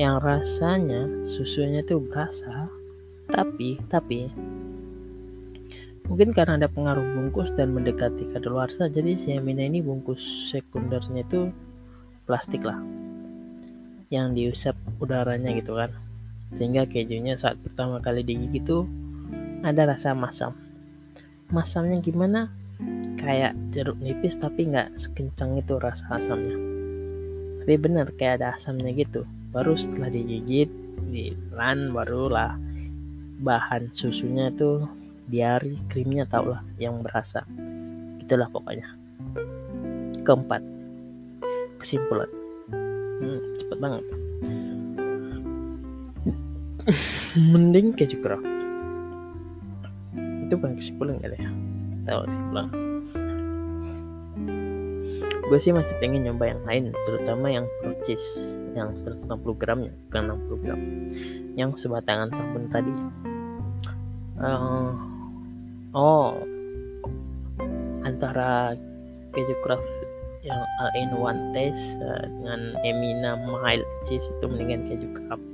yang 0.00 0.16
rasanya 0.24 1.04
susunya 1.28 1.84
tuh 1.84 2.00
berasa 2.00 2.72
tapi 3.28 3.76
tapi 3.92 4.32
Mungkin 6.10 6.34
karena 6.34 6.58
ada 6.58 6.66
pengaruh 6.66 7.06
bungkus 7.14 7.54
dan 7.54 7.70
mendekati 7.70 8.34
kadaluarsa, 8.34 8.90
jadi 8.90 9.14
si 9.14 9.30
Amina 9.30 9.62
ini 9.62 9.78
bungkus 9.78 10.50
sekundernya 10.50 11.22
itu 11.22 11.54
plastik 12.26 12.66
lah. 12.66 12.82
Yang 14.10 14.26
diusap 14.34 14.74
udaranya 14.98 15.54
gitu 15.54 15.78
kan. 15.78 15.94
Sehingga 16.58 16.90
kejunya 16.90 17.38
saat 17.38 17.62
pertama 17.62 18.02
kali 18.02 18.26
digigit 18.26 18.66
itu 18.66 18.90
ada 19.62 19.86
rasa 19.86 20.10
masam. 20.10 20.50
Masamnya 21.54 22.02
gimana? 22.02 22.50
Kayak 23.14 23.54
jeruk 23.70 24.02
nipis 24.02 24.34
tapi 24.34 24.66
nggak 24.66 24.98
sekencang 24.98 25.62
itu 25.62 25.78
rasa 25.78 26.18
asamnya. 26.18 26.58
Tapi 27.62 27.74
bener 27.78 28.10
kayak 28.18 28.42
ada 28.42 28.58
asamnya 28.58 28.90
gitu. 28.98 29.22
Baru 29.50 29.74
setelah 29.74 30.10
digigit, 30.10 30.70
ditelan 31.10 31.90
barulah 31.90 32.54
bahan 33.42 33.90
susunya 33.90 34.52
tuh 34.54 34.86
diari 35.26 35.74
krimnya 35.90 36.26
tau 36.26 36.54
lah 36.54 36.62
yang 36.78 37.02
berasa. 37.02 37.42
Itulah 38.22 38.46
pokoknya. 38.50 38.86
Keempat 40.22 40.62
kesimpulan. 41.82 42.30
Hmm, 43.20 43.40
cepet 43.58 43.78
banget. 43.78 44.04
Mending 47.34 47.94
keju 47.94 48.18
kerak 48.22 48.42
itu 50.50 50.58
bukan 50.58 50.74
kesimpulan 50.74 51.14
kali 51.22 51.38
ya? 51.38 51.50
Tahu 52.10 52.20
kesimpulan. 52.26 52.66
Gue 55.46 55.58
sih 55.62 55.70
masih 55.70 55.94
pengen 56.02 56.26
nyoba 56.26 56.50
yang 56.50 56.62
lain 56.66 56.84
terutama 57.06 57.46
yang 57.54 57.70
pro 57.78 57.94
cheese 58.02 58.58
yang 58.74 58.94
160 58.94 59.26
gramnya 59.58 59.92
bukan 60.08 60.22
60 60.36 60.64
gram. 60.64 60.80
Yang 61.58 61.70
sebatangan 61.86 62.30
sabun 62.34 62.64
tadi. 62.70 62.94
Uh, 64.40 64.96
oh 65.92 66.32
antara 68.08 68.72
keju 69.36 69.54
craft 69.60 69.84
yang 70.40 70.64
all 70.80 70.92
in 70.96 71.12
one 71.12 71.52
taste 71.52 72.00
uh, 72.00 72.24
dengan 72.24 72.72
Emina 72.80 73.36
mild 73.36 73.84
cheese 74.08 74.24
itu 74.24 74.44
mendingan 74.48 74.88
keju 74.88 75.08
craft. 75.12 75.44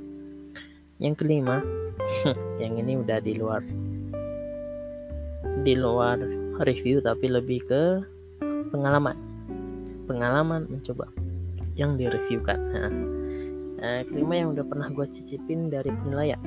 Yang 0.97 1.15
kelima 1.25 1.61
yang 2.61 2.79
ini 2.79 2.97
udah 2.97 3.19
di 3.19 3.33
luar 3.35 3.61
di 5.67 5.73
luar 5.75 6.17
review 6.63 7.03
tapi 7.03 7.27
lebih 7.27 7.59
ke 7.67 7.83
pengalaman. 8.71 9.17
Pengalaman 10.07 10.71
mencoba 10.71 11.11
yang 11.77 11.95
direviewkan 11.95 12.59
nah, 12.73 12.91
uh, 13.85 14.01
kelima 14.09 14.33
yang 14.41 14.49
udah 14.57 14.65
pernah 14.65 14.89
gue 14.89 15.05
cicipin 15.13 15.69
dari 15.69 15.93
penilaian 15.93 16.41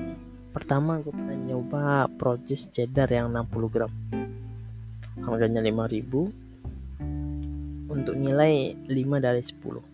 pertama 0.51 0.99
gue 0.99 1.15
pernah 1.15 1.39
nyoba 1.39 2.11
Projes 2.19 2.75
cheddar 2.75 3.07
yang 3.07 3.31
60 3.31 3.71
gram. 3.71 3.87
Harganya 5.23 5.63
5000 5.63 6.11
untuk 7.91 8.15
nilai 8.19 8.75
5 8.87 9.27
dari 9.27 9.43
10 9.43 9.91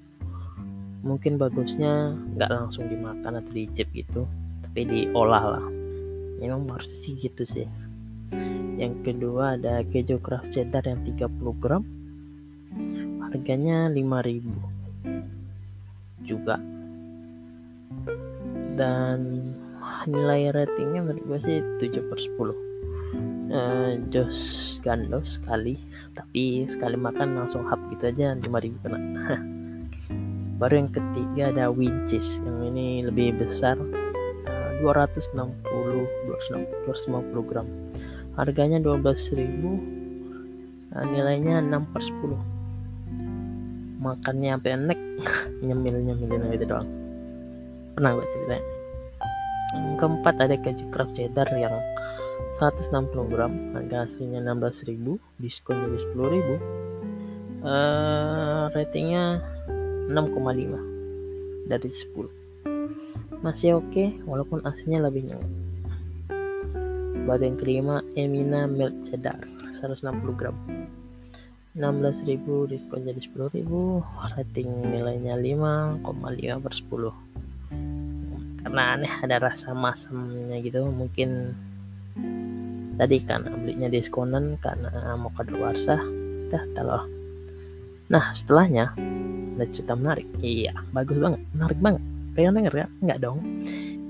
mungkin 1.06 1.38
bagusnya 1.38 2.18
nggak 2.34 2.50
langsung 2.50 2.90
dimakan 2.90 3.38
atau 3.38 3.54
dicip 3.54 3.86
gitu 3.94 4.26
tapi 4.64 4.82
diolah 4.88 5.44
lah. 5.60 5.66
Memang 6.40 6.64
harus 6.72 6.88
sih 7.04 7.14
gitu 7.16 7.44
sih. 7.44 7.68
Yang 8.76 9.08
kedua 9.08 9.56
ada 9.56 9.80
keju 9.86 10.20
craft 10.20 10.52
cheddar 10.52 10.84
yang 10.84 11.00
30 11.04 11.30
gram. 11.56 11.84
Harganya 13.24 13.88
5000 13.92 14.75
juga. 16.26 16.58
Dan 18.76 19.40
nilai 20.06 20.54
ratingnya 20.54 21.02
menurut 21.02 21.25
gue 21.26 21.38
sih 21.42 21.58
7 21.82 22.10
per 22.10 22.18
10 22.18 22.66
uh, 23.50 23.98
Jos 24.10 24.38
gandos 24.82 25.38
sekali 25.38 25.78
tapi 26.14 26.66
sekali 26.70 26.96
makan 26.96 27.36
langsung 27.36 27.66
hap 27.66 27.78
gitu 27.92 28.06
aja 28.10 28.34
5000 28.38 28.82
kena. 28.82 28.98
Baru 30.60 30.75
yang 30.80 30.88
ketiga 30.88 31.52
ada 31.52 31.68
winches 31.68 32.40
yang 32.40 32.72
ini 32.72 33.04
lebih 33.04 33.36
besar 33.36 33.76
uh, 33.76 34.70
260 34.80 35.36
250 35.36 37.48
gram. 37.48 37.68
Harganya 38.36 38.76
12.000 38.80 40.92
nah, 40.92 41.04
nilainya 41.08 41.64
6 41.64 41.92
per 41.92 42.02
10 42.04 42.55
makannya 44.06 44.54
sampai 44.54 44.70
enek 44.78 45.00
nyemil 45.66 45.96
nyemilin 46.06 46.52
gitu 46.54 46.64
doang. 46.70 46.88
Pernah 47.98 48.10
gue 48.14 48.26
ceritain. 48.30 48.64
Yang 49.75 49.96
keempat 49.98 50.34
ada 50.38 50.54
keju 50.62 50.84
craft 50.94 51.12
cheddar 51.18 51.48
yang 51.58 51.75
160 52.62 53.32
gram 53.32 53.52
harga 53.76 54.08
aslinya 54.08 54.40
16.000 54.40 54.96
diskon 55.42 55.76
jadi 55.76 55.98
10.000 56.16 56.56
uh, 57.60 58.72
ratingnya 58.72 59.44
6,5 60.08 61.68
dari 61.68 61.90
10 61.92 62.46
masih 63.44 63.76
oke 63.78 63.92
okay, 63.92 64.08
walaupun 64.25 64.64
aslinya 64.64 65.06
lebih 65.06 65.28
nyengat. 65.28 65.50
Baru 67.26 67.42
yang 67.42 67.58
kelima 67.58 68.00
Emina 68.14 68.64
milk 68.64 68.94
cheddar 69.04 69.36
160 69.76 70.38
gram 70.38 70.56
16.000 71.76 72.73
diskon 72.73 73.04
jadi 73.04 73.21
10.000 73.21 73.68
rating 74.33 74.68
nilainya 74.97 75.37
5,5 75.37 76.64
per 76.64 76.73
10 76.73 78.64
karena 78.64 78.99
aneh 78.99 79.12
ada 79.23 79.37
rasa 79.52 79.76
masamnya 79.76 80.56
gitu. 80.64 80.88
Mungkin 80.88 81.52
tadi 82.97 83.21
kan 83.23 83.45
belinya 83.45 83.92
diskonan 83.92 84.56
karena 84.56 85.14
mau 85.21 85.28
kadaluarsa 85.37 86.00
dah 86.49 86.64
tahu 86.73 86.88
nah 88.09 88.33
setelahnya 88.33 88.97
ada 89.61 89.64
cerita 89.68 89.92
menarik. 89.92 90.25
Iya 90.40 90.73
bagus 90.97 91.21
banget 91.21 91.45
menarik 91.52 91.78
banget. 91.78 92.02
Pengen 92.33 92.56
denger 92.56 92.75
ya? 92.75 92.87
Enggak 93.04 93.18
dong. 93.21 93.38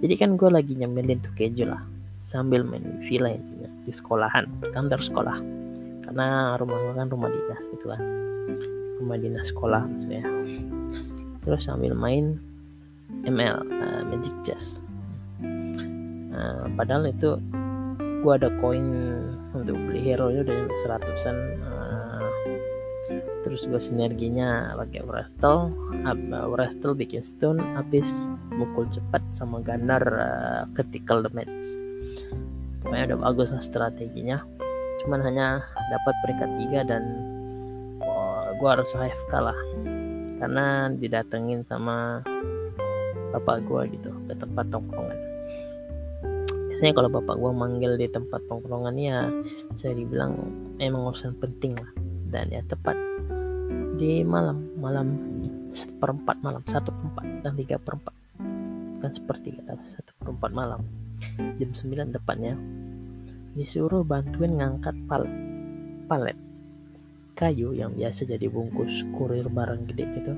Jadi 0.07 0.15
kan 0.15 0.39
gue 0.39 0.51
lagi 0.55 0.73
nyemilin 0.79 1.19
tuh 1.19 1.35
keju 1.35 1.67
lah 1.67 1.83
sambil 2.23 2.63
main 2.63 3.03
villa 3.11 3.35
di 3.83 3.91
sekolahan 3.91 4.47
kantor 4.71 5.03
sekolah 5.03 5.66
karena 6.07 6.55
rumah 6.55 6.79
gue 6.79 6.95
kan 6.95 7.09
rumah 7.11 7.31
dinas 7.31 7.65
gitu 7.75 7.87
kan. 7.91 8.01
Rumah 9.03 9.17
dinas 9.19 9.47
sekolah 9.51 9.83
maksudnya. 9.91 10.25
Terus 11.43 11.63
sambil 11.67 11.93
main 11.99 12.39
ML 13.27 13.67
uh, 13.67 14.03
Magic 14.07 14.35
Chess. 14.47 14.79
Uh, 16.37 16.71
padahal 16.79 17.11
itu 17.11 17.39
gue 18.23 18.33
ada 18.33 18.51
koin 18.63 18.87
untuk 19.55 19.77
beli 19.77 20.03
hero 20.03 20.31
nya 20.31 20.43
udah 20.43 20.59
seratusan 20.83 21.37
uh, 21.63 22.29
terus 23.47 23.65
gue 23.71 23.79
sinerginya 23.79 24.75
pakai 24.75 25.07
Wrestle 25.07 25.71
Wrestle 26.51 26.99
bikin 26.99 27.23
stun 27.23 27.63
habis 27.79 28.11
mukul 28.51 28.91
cepat 28.91 29.23
sama 29.33 29.63
Gunner 29.63 30.03
uh, 30.03 30.63
critical 30.75 31.23
damage. 31.23 31.55
Pokoknya 32.83 33.15
udah 33.15 33.21
bagus 33.31 33.49
lah 33.55 33.63
strateginya 33.63 34.43
cuman 35.07 35.23
hanya 35.23 35.63
dapat 35.87 36.15
peringkat 36.27 36.51
3 36.67 36.91
dan 36.91 37.03
oh, 38.03 38.51
gue 38.59 38.69
harus 38.69 38.91
AFK 38.91 39.33
lah. 39.39 39.55
Karena 40.43 40.91
didatengin 40.91 41.63
sama 41.71 42.21
bapak 43.31 43.63
gue 43.71 43.95
gitu 43.95 44.11
ke 44.27 44.35
tempat 44.35 44.67
tongkrongan. 44.75 45.19
Biasanya 46.75 46.93
kalau 46.93 47.09
bapak 47.09 47.39
gue 47.39 47.53
manggil 47.55 47.93
di 47.95 48.11
tempat 48.11 48.43
tongkrongan 48.51 48.99
ya 48.99 49.31
saya 49.79 49.95
dibilang 49.95 50.35
emang 50.83 51.07
urusan 51.15 51.39
penting 51.39 51.79
lah. 51.79 51.91
Dan 52.27 52.51
ya 52.51 52.61
tepat 52.67 52.99
di 53.97 54.27
malam 54.27 54.75
malam 54.77 55.07
seperempat 55.71 56.43
malam 56.43 56.67
satu 56.67 56.91
perempat 56.91 57.47
dan 57.47 57.55
tiga 57.55 57.79
perempat. 57.79 58.13
Kan 58.99 59.15
seperti 59.15 59.55
kata 59.55 59.87
satu 59.87 60.11
perempat 60.19 60.51
malam. 60.51 60.83
Jam 61.57 61.71
9 61.73 62.13
depannya 62.13 62.59
disuruh 63.57 64.05
bantuin 64.05 64.61
ngangkat 64.61 64.93
palet 65.09 65.33
palet 66.07 66.37
kayu 67.37 67.77
yang 67.77 67.93
biasa 67.93 68.25
jadi 68.25 68.49
bungkus 68.49 69.05
kurir 69.13 69.49
barang 69.49 69.89
gede 69.93 70.05
gitu. 70.17 70.35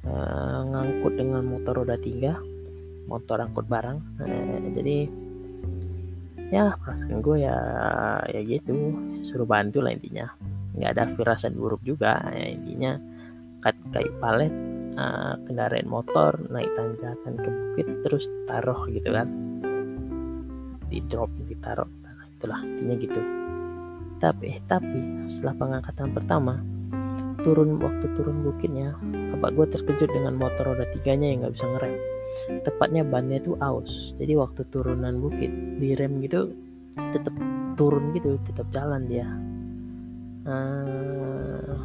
Uh, 0.00 0.64
ngangkut 0.72 1.14
dengan 1.14 1.44
motor 1.44 1.84
roda 1.84 1.94
tiga 2.00 2.34
motor 3.06 3.38
angkut 3.42 3.66
barang. 3.70 3.98
Uh, 4.18 4.58
jadi 4.74 5.06
ya 6.50 6.74
perasaan 6.82 7.22
gue 7.22 7.46
ya 7.46 7.56
ya 8.26 8.40
gitu. 8.42 8.94
Suruh 9.22 9.46
bantu 9.46 9.82
lah 9.82 9.94
intinya. 9.94 10.26
Nggak 10.74 10.90
ada 10.98 11.04
firasat 11.14 11.54
buruk 11.54 11.82
juga 11.86 12.18
ya, 12.34 12.46
intinya. 12.58 12.98
Cut 13.62 13.76
kayu 13.94 14.10
palet 14.18 14.50
uh, 14.98 15.38
kendaraan 15.46 15.86
motor 15.86 16.42
naik 16.50 16.74
tanjakan 16.74 17.34
ke 17.38 17.48
bukit 17.50 17.86
terus 18.02 18.26
taruh 18.50 18.82
gitu 18.90 19.14
kan. 19.14 19.30
Di 20.90 20.98
drop 21.06 21.30
ditaruh 21.46 21.99
itulah 22.40 22.64
intinya 22.64 22.96
gitu. 22.96 23.20
Tapi 24.16 24.56
eh, 24.56 24.58
tapi 24.64 25.28
setelah 25.28 25.54
pengangkatan 25.60 26.08
pertama 26.16 26.54
turun 27.44 27.76
waktu 27.80 28.08
turun 28.16 28.44
bukitnya 28.44 28.96
bapak 29.36 29.56
gue 29.56 29.66
terkejut 29.76 30.08
dengan 30.12 30.36
motor 30.36 30.72
roda 30.72 30.88
tiganya 30.96 31.28
yang 31.28 31.44
nggak 31.44 31.54
bisa 31.60 31.68
ngerem. 31.68 31.94
Tepatnya 32.64 33.02
bannya 33.04 33.44
itu 33.44 33.60
aus. 33.60 34.16
Jadi 34.16 34.32
waktu 34.40 34.64
turunan 34.72 35.20
bukit 35.20 35.52
direm 35.76 36.24
gitu 36.24 36.56
tetap 36.96 37.32
turun 37.76 38.16
gitu 38.16 38.40
tetap 38.48 38.64
jalan 38.72 39.04
dia. 39.04 39.28
Uh, 40.48 41.76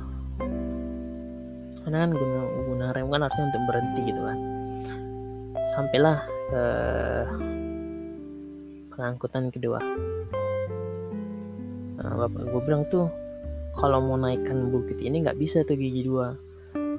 karena 1.83 2.07
kan 2.07 2.11
guna, 2.15 2.39
guna 2.71 2.85
rem 2.95 3.07
kan 3.11 3.21
harusnya 3.27 3.45
untuk 3.51 3.63
berhenti 3.67 4.01
gitu 4.07 4.21
kan. 4.23 4.39
Sampailah 5.75 6.17
ke 6.51 6.65
pengangkutan 8.95 9.51
kedua 9.51 9.79
nah, 12.05 12.13
bapak 12.29 12.45
gue 12.53 12.61
bilang 12.61 12.85
tuh 12.93 13.09
kalau 13.73 13.97
mau 13.99 14.15
naikkan 14.15 14.69
bukit 14.69 15.01
ini 15.01 15.25
nggak 15.25 15.41
bisa 15.41 15.65
tuh 15.65 15.73
gigi 15.73 16.05
dua 16.05 16.37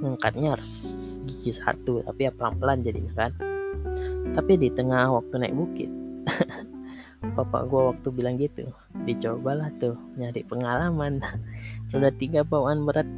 ngangkatnya 0.02 0.58
harus 0.58 0.92
gigi 1.24 1.56
satu 1.56 2.04
tapi 2.04 2.28
ya 2.28 2.32
pelan-pelan 2.34 2.82
jadinya 2.84 3.12
kan. 3.14 3.32
Tapi 4.34 4.52
di 4.60 4.68
tengah 4.68 5.08
waktu 5.08 5.40
naik 5.40 5.56
bukit 5.56 5.88
bapak 7.36 7.62
gua 7.70 7.94
waktu 7.94 8.08
bilang 8.12 8.36
gitu 8.36 8.68
dicobalah 9.06 9.72
tuh 9.78 9.96
nyari 10.18 10.42
pengalaman. 10.44 11.22
Udah 11.96 12.12
tiga 12.18 12.42
bawaan 12.44 12.84
berat 12.84 13.08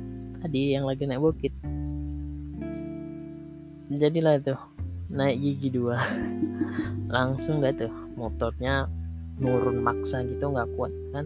tadi 0.44 0.76
yang 0.76 0.86
lagi 0.86 1.08
naik 1.08 1.24
bukit. 1.24 1.50
Jadilah 3.88 4.38
tuh 4.44 4.60
naik 5.08 5.40
gigi 5.40 5.72
dua. 5.72 5.98
Langsung 7.14 7.64
gak 7.64 7.80
tuh 7.80 7.90
motornya 8.14 8.86
nurun 9.38 9.80
maksa 9.80 10.26
gitu 10.26 10.50
nggak 10.50 10.68
kuat 10.74 10.90
kan 11.14 11.24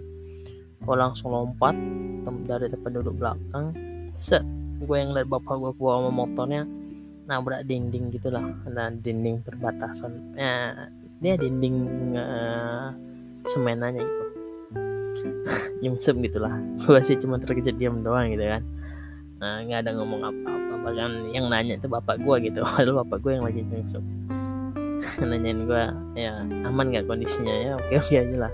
gue 0.83 0.97
langsung 0.99 1.31
lompat 1.31 1.75
dari 2.47 2.67
depan 2.71 2.91
duduk 2.99 3.15
belakang. 3.19 3.75
Set 4.19 4.43
gue 4.83 4.97
yang 4.99 5.15
lihat 5.15 5.31
bapak 5.31 5.55
gue 5.63 5.73
bawa 5.79 6.11
motornya 6.11 6.67
nabrak 7.31 7.65
dinding 7.67 8.11
gitulah. 8.11 8.43
Ada 8.67 8.95
dinding 8.99 9.47
perbatasan. 9.47 10.35
Ya 10.35 10.89
dia 11.23 11.39
dinding 11.39 11.77
uh, 12.19 12.91
semenanya 13.47 14.03
gitu. 14.03 14.25
Nyungsep 15.87 16.19
gitulah. 16.19 16.55
Gue 16.83 16.99
sih 17.07 17.19
cuma 17.19 17.39
terkejut 17.39 17.79
diam 17.79 18.03
doang 18.03 18.31
gitu 18.35 18.43
kan. 18.43 18.63
Nah 19.39 19.63
nggak 19.63 19.87
ada 19.87 19.91
ngomong 19.99 20.23
apa-apa. 20.23 20.75
Bahkan 20.83 21.31
yang 21.31 21.47
nanya 21.47 21.79
itu 21.79 21.87
bapak 21.87 22.19
gue 22.19 22.51
gitu. 22.51 22.63
Padahal 22.67 23.07
bapak 23.07 23.19
gue 23.23 23.33
yang 23.39 23.47
lagi 23.47 23.63
nyungsep 23.63 24.03
nanyain 25.19 25.67
gue 25.67 25.83
ya 26.15 26.43
aman 26.67 26.91
nggak 26.91 27.07
kondisinya? 27.07 27.55
Ya 27.55 27.73
oke 27.79 27.95
oke 28.07 28.15
aja 28.19 28.37
lah 28.49 28.53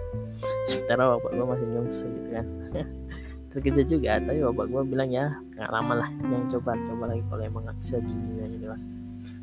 sementara 0.69 1.17
bapak 1.17 1.31
gue 1.35 1.47
masih 1.47 1.67
nyungsep 1.73 2.09
gitu 2.09 2.29
kan. 2.33 2.47
Terkejut 3.49 3.87
juga 3.89 4.11
tapi 4.21 4.41
bapak 4.45 4.67
gue 4.69 4.83
bilang 4.87 5.11
ya 5.11 5.27
nggak 5.57 5.71
lama 5.73 5.93
lah 6.05 6.11
yang 6.29 6.45
coba 6.53 6.77
coba 6.77 7.05
lagi 7.11 7.23
kalau 7.33 7.43
emang 7.43 7.63
nggak 7.65 7.79
bisa 7.81 7.97
gini 8.05 8.45
gitu 8.55 8.67
lah 8.69 8.81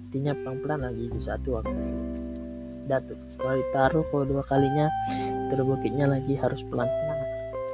intinya 0.05 0.31
pelan 0.38 0.58
pelan 0.63 0.79
lagi 0.88 1.03
di 1.12 1.19
satu 1.19 1.47
waktu. 1.60 1.75
Datu 2.86 3.17
setelah 3.27 3.58
ditaruh 3.58 4.05
kalau 4.13 4.25
dua 4.29 4.43
kalinya 4.45 4.88
terus 5.49 5.65
bukitnya 5.65 6.05
lagi 6.05 6.38
harus 6.38 6.62
pelan 6.69 6.86
pelan 6.86 7.19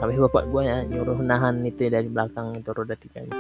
tapi 0.02 0.18
bapak 0.18 0.50
gue 0.50 0.62
ya 0.66 0.82
nyuruh 0.90 1.22
nahan 1.22 1.62
itu 1.62 1.86
dari 1.86 2.10
belakang 2.10 2.58
itu 2.58 2.74
roda 2.74 2.98
tiganya 2.98 3.38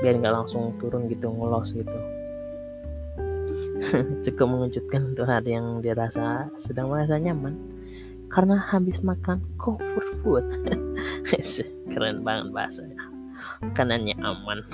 biar 0.00 0.14
nggak 0.22 0.32
langsung 0.32 0.72
turun 0.80 1.10
gitu 1.10 1.28
ngelos 1.28 1.76
gitu. 1.76 1.98
Cukup 4.24 4.46
mengejutkan 4.48 5.12
untuk 5.12 5.26
hari 5.28 5.56
yang 5.56 5.82
dirasa 5.84 6.48
sedang 6.56 6.88
merasa 6.92 7.18
nyaman 7.18 7.58
karena 8.30 8.62
habis 8.70 9.02
makan 9.02 9.42
comfort 9.58 10.10
food. 10.22 10.46
Keren 11.90 12.22
banget 12.22 12.54
bahasanya 12.54 13.10
kanannya 13.74 14.14
aman. 14.22 14.62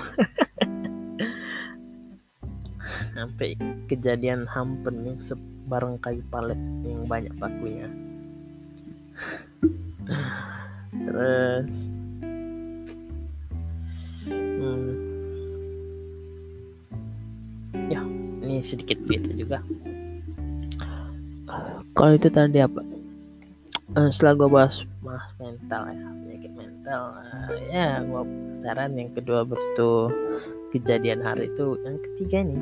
Sampai 3.17 3.57
kejadian 3.89 4.45
hampir 4.45 4.93
nyungsep 4.93 5.35
bareng 5.67 5.99
kayu 5.99 6.23
palet 6.31 6.55
yang 6.85 7.03
banyak 7.09 7.33
pakunya 7.35 7.91
terus. 11.03 11.75
Hmm, 14.27 14.91
ya 17.91 17.99
ini 18.45 18.63
sedikit 18.63 19.01
beda 19.03 19.31
juga. 19.35 19.59
Kalau 21.97 22.13
itu 22.13 22.29
tadi 22.29 22.61
apa 22.61 22.96
uh, 23.95 24.09
setelah 24.11 24.33
gue 24.35 24.49
bahas 24.51 24.75
bahas 24.99 25.29
mental 25.39 25.81
ya 25.87 26.07
penyakit 26.25 26.51
mental 26.57 27.01
uh, 27.15 27.51
ya 27.71 28.03
gue 28.03 28.23
saran 28.59 28.91
yang 28.99 29.11
kedua 29.15 29.47
betul 29.47 30.11
kejadian 30.71 31.23
hari 31.23 31.47
itu 31.47 31.79
yang 31.83 31.97
ketiga 32.03 32.37
nih. 32.43 32.59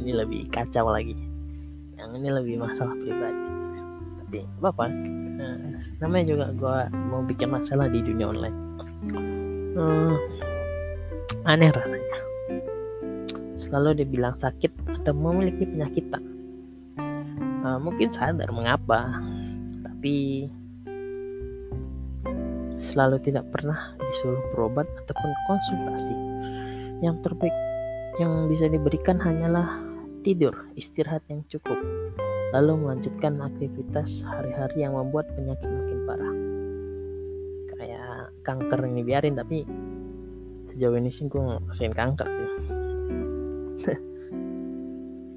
Ini 0.00 0.12
lebih 0.16 0.48
kacau 0.48 0.88
lagi. 0.88 1.12
Yang 2.00 2.10
ini 2.16 2.28
lebih 2.32 2.54
masalah 2.64 2.96
pribadi. 2.96 3.44
Tapi 4.24 4.38
apa 4.64 4.84
uh, 4.88 5.58
namanya 6.00 6.24
juga 6.24 6.46
gue 6.56 6.78
mau 7.12 7.20
bikin 7.24 7.48
masalah 7.52 7.86
di 7.92 8.00
dunia 8.00 8.32
online. 8.32 8.56
Uh, 9.76 10.16
aneh 11.44 11.68
rasanya. 11.68 12.18
Selalu 13.60 14.02
dibilang 14.02 14.34
sakit 14.34 14.72
atau 14.88 15.12
memiliki 15.12 15.68
penyakit 15.68 16.08
uh, 17.60 17.78
mungkin 17.78 18.08
sadar 18.10 18.48
mengapa 18.50 19.20
tapi 20.00 20.48
selalu 22.80 23.20
tidak 23.20 23.44
pernah 23.52 23.92
disuruh 24.00 24.40
berobat 24.56 24.88
ataupun 25.04 25.30
konsultasi. 25.44 26.16
Yang 27.04 27.20
terbaik 27.20 27.52
yang 28.16 28.48
bisa 28.48 28.64
diberikan 28.72 29.20
hanyalah 29.20 29.76
tidur, 30.24 30.56
istirahat 30.72 31.20
yang 31.28 31.44
cukup, 31.52 31.76
lalu 32.56 32.80
melanjutkan 32.80 33.44
aktivitas 33.44 34.24
hari-hari 34.24 34.88
yang 34.88 34.96
membuat 34.96 35.28
penyakit 35.36 35.68
makin 35.68 35.98
parah. 36.08 36.34
Kayak 37.76 38.32
kanker 38.40 38.80
ini 38.88 39.04
biarin, 39.04 39.36
tapi 39.36 39.68
sejauh 40.72 40.96
ini 40.96 41.12
sih 41.12 41.28
gue 41.28 41.44
ngerasain 41.44 41.92
kanker 41.92 42.28
sih. 42.32 42.48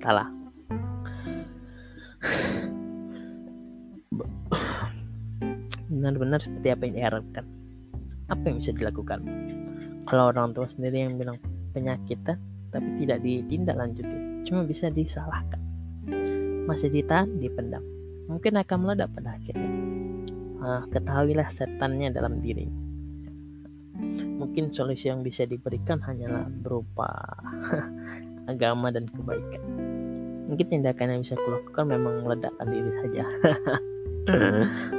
Kalah. 0.07 0.31
Benar-benar 6.03 6.43
seperti 6.43 6.67
apa 6.67 6.83
yang 6.83 6.95
diharapkan. 6.99 7.45
Apa 8.27 8.43
yang 8.43 8.59
bisa 8.59 8.75
dilakukan? 8.75 9.23
Kalau 10.03 10.35
orang 10.35 10.51
tua 10.51 10.67
sendiri 10.67 11.07
yang 11.07 11.15
bilang 11.15 11.39
penyakitan 11.71 12.35
tapi 12.75 12.99
tidak 12.99 13.23
ditindaklanjuti 13.23 14.43
cuma 14.43 14.67
bisa 14.67 14.91
disalahkan. 14.91 15.63
Masih 16.67 16.91
ditahan 16.91 17.39
dipendam 17.39 17.79
mungkin 18.27 18.59
akan 18.59 18.77
meledak 18.83 19.15
pada 19.15 19.39
akhirnya. 19.39 19.71
Ah, 20.59 20.83
ketahuilah 20.91 21.47
setannya 21.47 22.11
dalam 22.11 22.43
diri. 22.43 22.67
Mungkin 24.43 24.75
solusi 24.75 25.07
yang 25.07 25.23
bisa 25.23 25.47
diberikan 25.47 26.03
hanyalah 26.03 26.51
berupa 26.51 27.07
agama 28.51 28.91
dan 28.91 29.07
kebaikan. 29.07 29.63
Mungkin 30.51 30.67
tindakan 30.67 31.07
yang 31.15 31.21
bisa 31.23 31.39
kulakukan 31.39 31.87
memang 31.87 32.27
meledakkan 32.27 32.67
diri 32.67 32.91
saja 32.99 33.23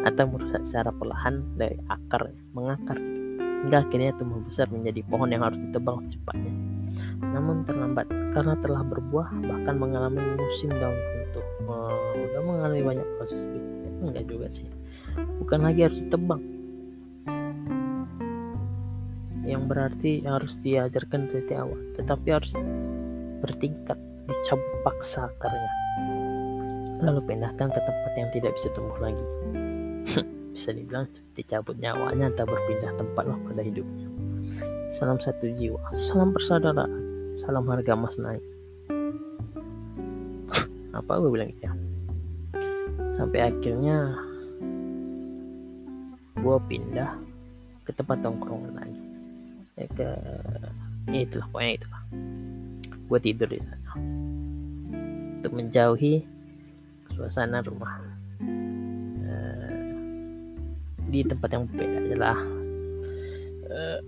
atau 0.09 0.25
merusak 0.29 0.63
secara 0.67 0.93
perlahan 0.93 1.41
dari 1.57 1.77
akar 1.89 2.33
mengakar. 2.53 2.99
Hingga 3.65 3.89
akhirnya 3.89 4.13
tumbuh 4.21 4.45
besar 4.45 4.69
menjadi 4.69 5.01
pohon 5.09 5.33
yang 5.33 5.41
harus 5.41 5.57
ditebang 5.57 6.05
cepatnya 6.13 6.53
namun 7.21 7.67
terlambat 7.67 8.07
karena 8.31 8.55
telah 8.63 8.83
berbuah 8.87 9.29
bahkan 9.43 9.75
mengalami 9.79 10.23
musim 10.39 10.71
daun 10.71 10.95
runtuh 10.95 11.47
uh, 11.67 12.15
udah 12.15 12.43
mengalami 12.43 12.81
banyak 12.83 13.07
proses 13.19 13.51
hidup 13.51 13.95
enggak 14.05 14.25
juga 14.29 14.47
sih. 14.53 14.69
Bukan 15.41 15.61
lagi 15.65 15.81
harus 15.89 15.99
ditebang. 16.05 16.43
Yang 19.45 19.63
berarti 19.69 20.13
harus 20.25 20.57
diajarkan 20.65 21.29
dari 21.29 21.53
awal 21.57 21.81
tetapi 21.97 22.29
harus 22.33 22.53
bertingkat 23.45 23.99
dicabut 24.25 24.73
paksa 24.89 25.29
akarnya 25.29 25.73
lalu 27.05 27.21
pindahkan 27.29 27.69
ke 27.69 27.81
tempat 27.85 28.13
yang 28.17 28.29
tidak 28.33 28.53
bisa 28.57 28.69
tumbuh 28.73 28.97
lagi. 28.99 29.27
Bisa 30.55 30.71
dibilang 30.71 31.11
seperti 31.11 31.51
cabut 31.51 31.75
nyawanya 31.83 32.31
atau 32.31 32.47
berpindah 32.47 32.95
tempat 32.95 33.27
lah 33.27 33.35
pada 33.43 33.67
hidupnya. 33.67 34.07
Salam 34.95 35.19
satu 35.19 35.51
jiwa 35.51 35.83
salam 35.99 36.31
persaudaraan 36.31 36.95
salam 37.43 37.67
harga 37.67 37.99
emas 37.99 38.15
naik. 38.23 38.45
Apa 41.03 41.19
gue 41.19 41.31
bilang 41.35 41.51
ya? 41.59 41.75
Sampai 43.19 43.51
akhirnya 43.51 44.15
gue 46.39 46.57
pindah 46.71 47.19
ke 47.83 47.91
tempat 47.91 48.23
tongkrongan 48.23 48.79
lagi. 48.79 49.03
Ya 49.75 49.87
ke 49.91 50.09
ya 51.11 51.21
itulah 51.27 51.51
pokoknya 51.51 51.83
itulah. 51.83 52.03
Gue 53.11 53.19
tidur 53.19 53.51
di 53.51 53.59
sana. 53.59 53.91
Untuk 55.43 55.51
menjauhi 55.51 56.34
suasana 57.13 57.61
rumah 57.61 58.01
uh, 59.29 59.93
di 61.13 61.21
tempat 61.27 61.49
yang 61.53 61.69
berbeda 61.69 61.99
adalah 62.09 62.39
uh, 63.69 63.99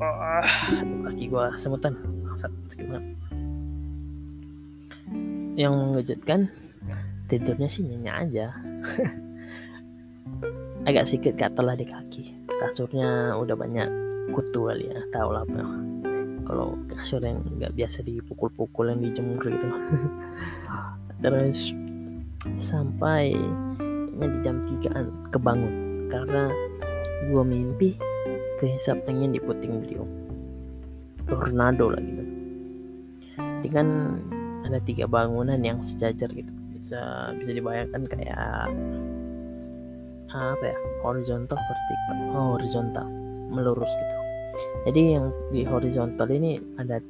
oh, 0.00 0.44
kaki 1.06 1.24
gue 1.30 1.46
semutan 1.56 1.94
yang 5.60 5.76
mengejutkan 5.76 6.48
tidurnya 7.28 7.68
sih 7.70 7.86
nyenyak 7.86 8.16
aja. 8.26 8.46
Agak 10.88 11.06
sedikit 11.06 11.36
gatal 11.36 11.68
lah 11.68 11.76
di 11.76 11.84
kaki. 11.84 12.48
Kasurnya 12.48 13.36
udah 13.36 13.54
banyak 13.54 13.88
kutu 14.32 14.70
kali 14.70 14.88
ya 14.88 15.02
tahu 15.10 15.34
lah 15.34 15.42
apa 15.42 15.62
kalau 16.46 16.78
kasur 16.86 17.18
yang 17.22 17.42
nggak 17.58 17.74
biasa 17.78 18.02
dipukul-pukul 18.02 18.90
yang 18.90 19.00
dijemur 19.04 19.44
gitu. 19.44 19.66
Terus 21.22 21.76
sampai 22.56 23.34
di 24.20 24.38
jam 24.44 24.60
3an 24.64 25.32
kebangun. 25.32 26.06
Karena 26.10 26.50
gua 27.30 27.44
mimpi 27.46 27.94
kehisap 28.58 29.04
angin 29.08 29.32
di 29.32 29.40
puting 29.40 29.80
beliung 29.80 30.10
tornado 31.30 31.94
lah 31.94 32.02
gitu 32.02 32.40
jadi 33.60 33.76
kan 33.76 33.88
ada 34.64 34.80
tiga 34.80 35.04
bangunan 35.04 35.60
yang 35.60 35.84
sejajar 35.84 36.32
gitu. 36.32 36.48
Bisa 36.80 37.28
bisa 37.36 37.50
dibayangkan 37.52 38.08
kayak 38.08 38.72
apa 40.32 40.64
ya 40.64 40.78
horizontal 41.04 41.58
vertikal 41.58 42.16
oh, 42.32 42.56
horizontal 42.56 43.04
melurus 43.52 43.92
gitu. 43.92 44.16
Jadi 44.88 45.02
yang 45.12 45.28
di 45.52 45.60
horizontal 45.68 46.24
ini 46.32 46.56
ada 46.80 47.04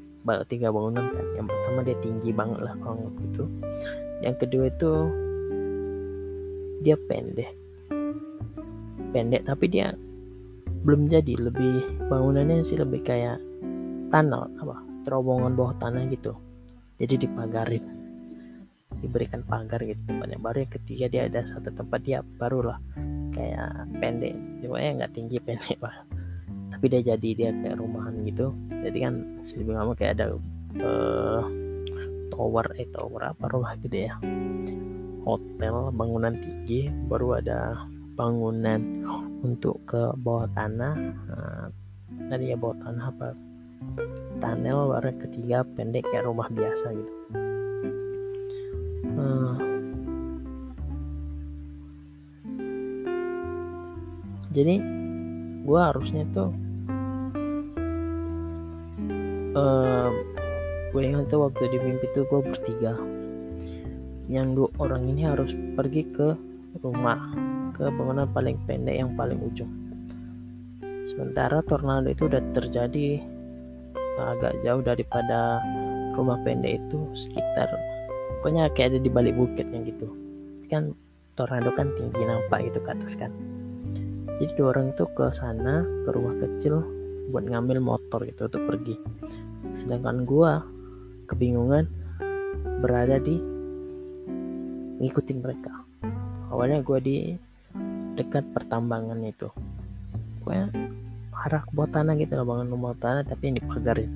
tiga 0.48 0.68
bangunan 0.68 1.04
kan. 1.10 1.26
Yang 1.36 1.46
pertama 1.52 1.78
dia 1.84 1.96
tinggi 2.04 2.30
banget 2.32 2.60
lah 2.60 2.74
kalau 2.80 3.08
gitu. 3.24 3.44
Yang 4.20 4.36
kedua 4.46 4.64
itu 4.68 4.92
dia 6.84 6.96
pendek. 7.08 7.52
Pendek 9.10 9.42
tapi 9.48 9.64
dia 9.68 9.96
belum 10.84 11.08
jadi. 11.08 11.34
Lebih 11.36 12.08
bangunannya 12.08 12.64
sih 12.64 12.76
lebih 12.76 13.00
kayak 13.04 13.40
tunnel 14.12 14.50
apa 14.60 14.76
terowongan 15.08 15.56
bawah 15.56 15.74
tanah 15.80 16.04
gitu. 16.12 16.36
Jadi 17.00 17.26
dipagarin. 17.28 17.84
Diberikan 19.00 19.40
pagar 19.48 19.80
gitu 19.80 20.00
tempatnya 20.04 20.36
baru. 20.36 20.68
Yang 20.68 20.72
ketiga 20.84 21.06
dia 21.08 21.22
ada 21.32 21.40
satu 21.40 21.72
tempat 21.72 22.00
dia 22.04 22.20
barulah 22.20 22.76
kayak 23.32 23.88
pendek. 23.96 24.36
Cuma 24.60 24.76
ya 24.76 24.92
nggak 25.00 25.12
tinggi 25.16 25.40
pendek 25.46 25.80
lah 25.80 26.19
tapi 26.80 26.96
dia 26.96 27.12
jadi 27.12 27.28
dia 27.36 27.50
kayak 27.52 27.76
rumahan 27.76 28.24
gitu. 28.24 28.56
Jadi 28.72 29.04
kan 29.04 29.20
bisa 29.44 29.60
dibilang 29.60 29.92
kayak 30.00 30.16
ada 30.16 30.32
uh, 30.80 31.44
tower 32.32 32.64
eh 32.80 32.88
tower 32.88 33.20
apa 33.20 33.44
rumah 33.52 33.76
gitu 33.84 34.08
ya. 34.08 34.16
Hotel 35.28 35.92
bangunan 35.92 36.40
tinggi 36.40 36.88
baru 37.04 37.36
ada 37.36 37.84
bangunan 38.16 38.80
untuk 39.44 39.76
ke 39.84 40.16
bawah 40.24 40.48
tanah. 40.56 40.96
Nah, 40.96 41.68
tadi 42.32 42.48
ya 42.48 42.56
bawah 42.56 42.80
tanah 42.80 43.12
apa? 43.12 43.28
Tunnel 44.40 44.80
baru 44.88 45.12
ketiga 45.20 45.68
pendek 45.76 46.08
kayak 46.08 46.24
rumah 46.24 46.48
biasa 46.48 46.96
gitu. 46.96 47.12
Uh, 49.20 49.52
jadi 54.48 54.80
gue 55.60 55.76
harusnya 55.76 56.24
tuh 56.32 56.69
uh, 59.54 60.10
gue 60.90 61.02
ingat 61.02 61.30
tuh 61.30 61.46
waktu 61.46 61.70
di 61.70 61.78
mimpi 61.78 62.06
tuh 62.12 62.26
gue 62.26 62.40
bertiga. 62.42 62.94
Yang 64.30 64.48
dua 64.54 64.68
orang 64.78 65.10
ini 65.10 65.26
harus 65.26 65.50
pergi 65.74 66.06
ke 66.14 66.38
rumah 66.82 67.34
ke 67.74 67.90
bangunan 67.90 68.30
paling 68.30 68.58
pendek 68.66 69.02
yang 69.02 69.10
paling 69.18 69.42
ujung. 69.42 69.70
Sementara 71.10 71.62
tornado 71.66 72.06
itu 72.10 72.30
udah 72.30 72.42
terjadi 72.54 73.18
agak 74.20 74.54
jauh 74.62 74.84
daripada 74.84 75.58
rumah 76.14 76.36
pendek 76.44 76.76
itu 76.76 76.98
sekitar 77.16 77.72
pokoknya 78.38 78.68
kayak 78.76 78.96
ada 78.96 79.00
di 79.02 79.10
balik 79.10 79.34
bukitnya 79.34 79.82
gitu. 79.82 80.08
Kan 80.70 80.94
tornado 81.34 81.74
kan 81.74 81.90
tinggi 81.98 82.22
nampak 82.22 82.70
gitu 82.70 82.78
ke 82.80 82.90
atas 82.94 83.18
kan. 83.18 83.34
Jadi 84.38 84.56
dua 84.56 84.72
orang 84.72 84.96
itu 84.96 85.04
ke 85.18 85.28
sana 85.34 85.84
ke 86.06 86.08
rumah 86.14 86.32
kecil 86.40 86.80
buat 87.30 87.46
ngambil 87.46 87.78
motor 87.78 88.26
gitu 88.26 88.50
untuk 88.50 88.62
pergi. 88.66 88.94
Sedangkan 89.72 90.26
gua 90.26 90.66
kebingungan 91.30 91.86
berada 92.82 93.22
di 93.22 93.38
ngikutin 95.00 95.38
mereka. 95.40 95.72
Awalnya 96.50 96.82
gua 96.82 96.98
di 96.98 97.38
dekat 98.18 98.44
pertambangan 98.52 99.22
itu. 99.22 99.48
Pokoknya 100.42 100.68
arah 101.40 101.62
ke 101.64 101.72
bawah 101.72 101.88
tanah 101.88 102.14
gitu 102.20 102.36
loh 102.36 102.44
bangun 102.44 102.68
rumah 102.68 102.92
tanah 103.00 103.24
tapi 103.24 103.48
yang 103.48 103.56
dipagarin 103.64 104.12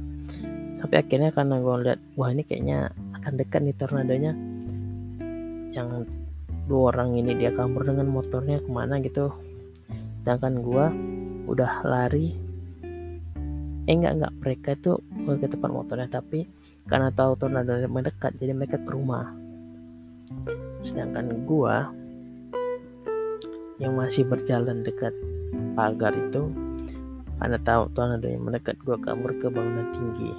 sampai 0.77 1.01
akhirnya 1.01 1.33
karena 1.33 1.57
gue 1.57 1.75
lihat 1.81 2.01
wah 2.21 2.29
ini 2.29 2.45
kayaknya 2.45 2.93
akan 3.17 3.33
dekat 3.41 3.65
nih 3.65 3.77
tornadonya. 3.81 4.33
Yang 5.73 6.13
dua 6.69 6.93
orang 6.93 7.17
ini 7.17 7.33
dia 7.41 7.57
kabur 7.57 7.89
dengan 7.89 8.13
motornya 8.13 8.61
ke 8.61 8.69
mana 8.69 9.01
gitu. 9.01 9.33
Sedangkan 10.21 10.61
gua 10.61 10.93
udah 11.49 11.81
lari 11.89 12.37
eh 13.85 13.95
enggak 13.95 14.15
enggak. 14.21 14.33
Mereka 14.41 14.69
itu 14.81 14.93
ke 15.41 15.47
tempat 15.49 15.71
motornya 15.71 16.09
tapi 16.09 16.49
karena 16.89 17.09
tahu 17.13 17.37
tornado 17.37 17.77
mendekat 17.89 18.37
jadi 18.37 18.53
mereka 18.57 18.81
ke 18.81 18.91
rumah. 18.93 19.33
Sedangkan 20.85 21.45
gua 21.45 21.93
yang 23.81 23.99
masih 23.99 24.23
berjalan 24.25 24.87
dekat 24.87 25.13
pagar 25.75 26.15
itu 26.15 26.49
karena 27.43 27.59
tahu 27.61 27.91
tornado 27.93 28.29
yang 28.31 28.45
mendekat 28.45 28.79
gua 28.85 28.97
kabur 29.01 29.37
ke 29.37 29.49
bangunan 29.53 29.89
tinggi. 29.93 30.33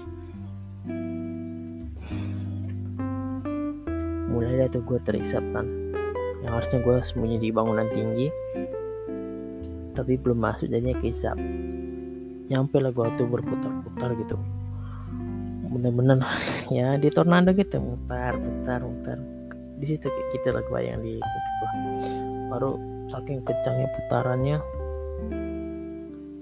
Mulai 4.35 4.67
dari 4.67 4.67
itu 4.67 4.83
gue 4.83 4.99
terisap 4.99 5.39
kan 5.55 5.63
yang 6.43 6.59
harusnya 6.59 6.83
gue 6.83 6.95
sembunyi 7.01 7.37
di 7.39 7.49
bangunan 7.55 7.87
tinggi 7.89 8.27
tapi 9.95 10.19
belum 10.19 10.43
masuk 10.43 10.67
jadinya 10.69 10.93
keisap 10.99 11.39
nyampe 12.49 12.77
lah 12.77 12.91
gua 12.93 13.09
tuh 13.17 13.27
berputar-putar 13.27 14.09
gitu. 14.21 14.35
Bener-bener 15.71 16.21
ya 16.77 16.95
di 16.95 17.09
tornado 17.11 17.51
gitu 17.53 17.81
mutar 17.81 18.37
putar 18.37 18.79
mutar. 18.85 19.17
Di 19.75 19.85
situ 19.85 20.07
kayak 20.07 20.27
gitu 20.31 20.47
lah 20.55 20.63
gue 20.63 20.79
yang 20.81 20.99
di 21.03 21.19
gua. 21.19 21.71
baru 22.45 22.71
saking 23.11 23.43
kencangnya 23.43 23.89
putarannya 23.91 24.57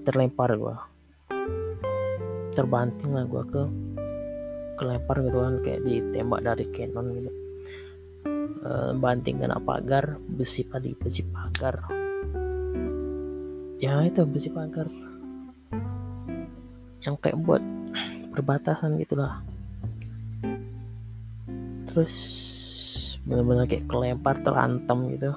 terlempar 0.04 0.52
gue 0.54 0.76
terbanting 2.54 3.10
lah 3.18 3.26
gue 3.26 3.42
ke 3.50 3.62
kelempar 4.78 5.16
gitu 5.22 5.38
kan 5.42 5.54
kayak 5.62 5.82
ditembak 5.86 6.40
dari 6.42 6.64
cannon 6.74 7.06
gitu. 7.14 7.30
E, 8.64 8.70
banting 8.98 9.42
kena 9.42 9.58
pagar 9.62 10.18
besi 10.18 10.66
tadi 10.66 10.94
besi 10.94 11.22
pagar. 11.26 11.86
Ya 13.78 14.00
itu 14.06 14.22
besi 14.26 14.48
pagar 14.50 14.86
yang 17.04 17.16
kayak 17.20 17.38
buat 17.44 17.62
perbatasan 18.32 18.98
gitulah 18.98 19.44
terus 21.86 22.16
benar-benar 23.22 23.70
kayak 23.70 23.86
kelempar 23.86 24.36
terhantam 24.42 25.08
gitu. 25.14 25.32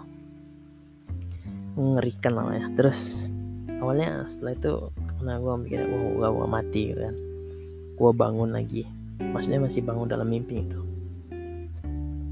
Mengerikan 1.78 2.34
namanya 2.34 2.74
terus 2.74 3.30
awalnya 3.78 4.26
setelah 4.26 4.58
itu 4.58 4.74
karena 4.98 5.34
gue 5.38 5.54
mikir 5.62 5.80
wah 6.18 6.34
gue 6.34 6.48
mati 6.50 6.82
gitu 6.90 7.02
kan. 7.06 7.16
Gue 7.94 8.12
bangun 8.12 8.50
lagi. 8.50 8.90
Maksudnya 9.22 9.62
masih 9.62 9.86
bangun 9.86 10.10
dalam 10.10 10.26
mimpi 10.26 10.66
itu 10.66 10.88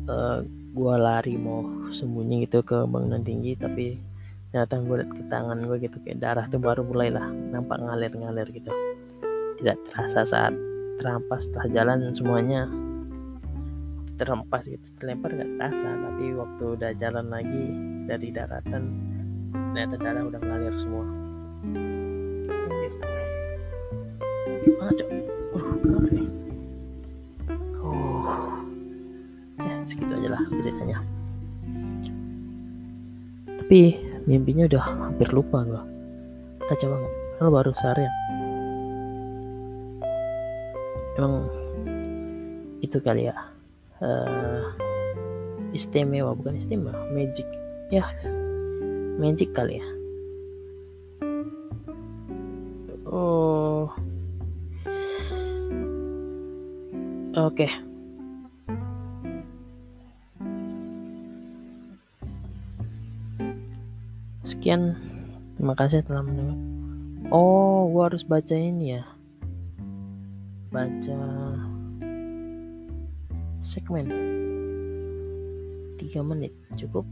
uh, 0.09 0.13
eh, 0.13 0.37
gue 0.75 0.95
lari 0.99 1.35
mau 1.39 1.63
sembunyi 1.89 2.45
gitu 2.47 2.61
ke 2.65 2.83
bangunan 2.85 3.23
tinggi 3.23 3.55
tapi 3.55 3.95
ternyata 4.51 4.79
gue 4.79 4.95
liat 5.03 5.11
ke 5.11 5.23
tangan 5.27 5.59
gue 5.67 5.77
gitu 5.83 5.97
kayak 6.03 6.19
darah 6.19 6.45
tuh 6.47 6.59
baru 6.59 6.83
mulailah 6.83 7.27
nampak 7.51 7.79
ngalir-ngalir 7.79 8.47
gitu 8.51 8.71
tidak 9.59 9.77
terasa 9.89 10.21
saat 10.27 10.53
terampas 10.99 11.47
setelah 11.47 11.67
jalan 11.71 12.11
semuanya 12.15 12.67
terempas 14.15 14.63
gitu 14.71 14.87
terlempar 14.99 15.35
gak 15.35 15.49
terasa. 15.59 15.89
Tapi 15.91 16.25
waktu 16.35 16.63
udah 16.79 16.91
jalan 16.95 17.27
lagi 17.27 17.65
dari 18.07 18.31
daratan 18.31 18.83
ternyata 19.75 19.95
darah 19.99 20.23
udah 20.23 20.39
ngalir 20.39 20.75
semua. 20.79 21.05
Mana 24.79 24.91
cok? 24.95 25.09
Uh 25.55 25.63
oh 27.85 28.59
ya 29.59 29.75
segitu 29.83 30.11
aja 30.15 30.29
lah 30.31 30.41
ceritanya. 30.47 30.97
Tapi 33.59 33.79
mimpinya 34.25 34.63
udah 34.67 34.83
hampir 34.83 35.27
lupa 35.35 35.63
gua. 35.67 35.83
Kacau 36.65 36.87
banget 36.97 37.11
kalau 37.37 37.51
baru 37.51 37.71
seharian 37.75 38.13
emang 41.15 41.47
itu 42.84 42.99
kali 42.99 43.32
ya. 43.32 43.36
Uh, 44.04 44.67
istimewa 45.71 46.36
bukan 46.36 46.60
istimewa 46.60 46.95
magic. 47.15 47.47
Ya 47.91 48.12
magic 49.19 49.56
kali 49.56 49.80
ya. 49.80 49.88
Oh. 53.08 53.88
Oke. 57.36 57.67
Okay. 57.67 57.71
sekian. 64.45 64.97
Terima 65.56 65.78
kasih 65.78 66.01
telah 66.04 66.25
mendengar. 66.25 66.58
Oh 67.30 67.86
gua 67.93 68.10
harus 68.10 68.25
baca 68.25 68.54
ini 68.58 68.97
ya 68.97 69.14
baca 70.75 71.19
segmen. 73.63 74.11
3 75.95 76.19
menit 76.27 76.51
cukup. 76.75 77.07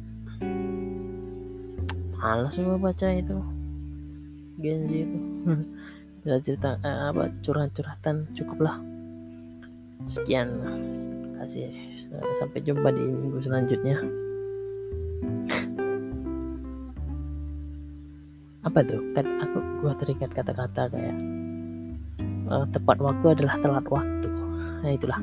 Malas 2.19 2.60
gue 2.60 2.76
baca 2.76 3.08
itu. 3.08 3.39
Genji 4.60 5.08
itu. 5.08 5.19
Bisa 6.23 6.39
cerita 6.43 6.76
eh, 6.84 7.08
apa 7.08 7.32
curhat-curhatan 7.39 8.28
cukup 8.36 8.67
lah. 8.67 8.76
Sekian 10.12 10.60
kasih 11.39 11.71
sampai 12.43 12.60
jumpa 12.67 12.91
di 12.91 12.99
minggu 12.99 13.39
selanjutnya. 13.43 13.99
Apa 18.67 18.80
tuh? 18.88 19.04
Kan 19.12 19.28
aku 19.43 19.60
gua 19.84 19.91
terikat 19.99 20.32
kata-kata 20.32 20.88
kayak 20.88 21.33
uh, 22.54 22.66
tepat 22.70 22.98
waktu 23.02 23.26
adalah 23.34 23.56
telat 23.58 23.86
waktu. 23.89 24.30
Nah 24.84 24.92
itulah 24.94 25.20